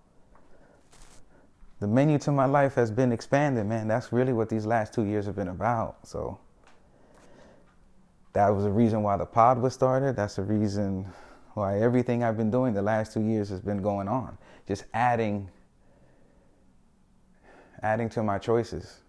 The 1.81 1.87
menu 1.87 2.19
to 2.21 2.33
my 2.33 2.47
life 2.47 2.75
has 2.75 2.91
been 2.91 3.13
expanded, 3.13 3.67
man. 3.67 3.87
That's 3.87 4.13
really 4.13 4.33
what 4.33 4.49
these 4.49 4.67
last 4.67 4.93
two 4.93 5.05
years 5.05 5.27
have 5.27 5.37
been 5.37 5.49
about. 5.49 6.07
So 6.07 6.39
that 8.33 8.49
was 8.49 8.65
the 8.65 8.71
reason 8.71 9.03
why 9.03 9.17
the 9.17 9.27
pod 9.27 9.61
was 9.61 9.75
started. 9.75 10.17
That's 10.17 10.37
the 10.37 10.43
reason 10.43 11.07
why 11.55 11.81
everything 11.81 12.25
I've 12.25 12.37
been 12.37 12.51
doing 12.51 12.75
the 12.75 12.83
last 12.83 13.13
two 13.13 13.21
years 13.21 13.49
has 13.51 13.61
been 13.61 13.81
going 13.81 14.09
on. 14.09 14.37
Just 14.67 14.85
adding 14.93 15.51
adding 17.83 18.09
to 18.09 18.23
my 18.25 18.39
choices, 18.39 19.03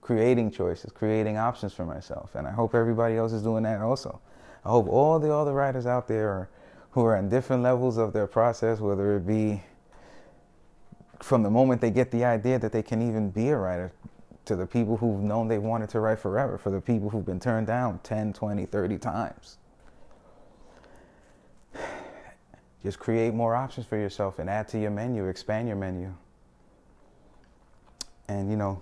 creating 0.00 0.50
choices, 0.50 0.90
creating 0.90 1.36
options 1.36 1.74
for 1.74 1.84
myself. 1.84 2.34
And 2.34 2.46
I 2.46 2.50
hope 2.50 2.74
everybody 2.74 3.16
else 3.16 3.32
is 3.32 3.42
doing 3.42 3.64
that 3.64 3.80
also. 3.82 4.20
I 4.64 4.70
hope 4.70 4.88
all 4.88 5.18
the 5.18 5.32
other 5.32 5.52
writers 5.52 5.86
out 5.86 6.08
there 6.08 6.28
are, 6.28 6.48
who 6.90 7.04
are 7.04 7.16
in 7.16 7.28
different 7.28 7.62
levels 7.62 7.96
of 7.96 8.12
their 8.12 8.26
process, 8.26 8.80
whether 8.80 9.16
it 9.16 9.26
be 9.26 9.62
from 11.20 11.42
the 11.42 11.50
moment 11.50 11.80
they 11.80 11.90
get 11.90 12.10
the 12.10 12.24
idea 12.24 12.58
that 12.58 12.72
they 12.72 12.82
can 12.82 13.06
even 13.06 13.30
be 13.30 13.48
a 13.48 13.56
writer, 13.56 13.92
to 14.44 14.56
the 14.56 14.66
people 14.66 14.96
who've 14.96 15.20
known 15.20 15.46
they 15.46 15.58
wanted 15.58 15.90
to 15.90 16.00
write 16.00 16.18
forever, 16.18 16.56
for 16.56 16.70
the 16.70 16.80
people 16.80 17.10
who've 17.10 17.26
been 17.26 17.40
turned 17.40 17.66
down 17.66 18.00
10, 18.02 18.32
20, 18.32 18.66
30 18.66 18.98
times. 18.98 19.58
Just 22.82 22.98
create 22.98 23.34
more 23.34 23.54
options 23.54 23.86
for 23.86 23.96
yourself 23.96 24.38
and 24.38 24.48
add 24.48 24.68
to 24.68 24.80
your 24.80 24.90
menu, 24.90 25.26
expand 25.26 25.68
your 25.68 25.76
menu 25.76 26.14
and 28.28 28.50
you 28.50 28.56
know, 28.56 28.80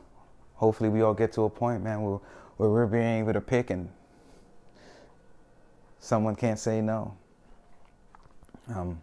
hopefully 0.55 0.89
we 0.89 1.03
all 1.03 1.14
get 1.14 1.33
to 1.33 1.43
a 1.43 1.51
point, 1.51 1.83
man, 1.83 2.03
where, 2.03 2.18
where 2.57 2.70
we're 2.70 2.87
being 2.87 3.20
able 3.20 3.33
to 3.33 3.41
pick 3.41 3.70
and 3.70 3.89
someone 6.07 6.36
can't 6.36 6.59
say 6.59 6.80
no. 6.80 7.12
Um, 8.68 9.00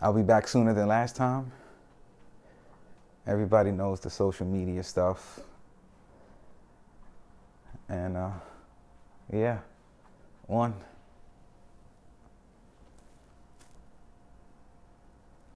I'll 0.00 0.14
be 0.14 0.22
back 0.22 0.48
sooner 0.48 0.72
than 0.72 0.88
last 0.88 1.14
time. 1.14 1.52
Everybody 3.26 3.70
knows 3.70 4.00
the 4.00 4.08
social 4.08 4.46
media 4.46 4.82
stuff. 4.82 5.40
And 7.90 8.16
uh, 8.16 8.30
yeah, 9.30 9.58
one. 10.46 10.74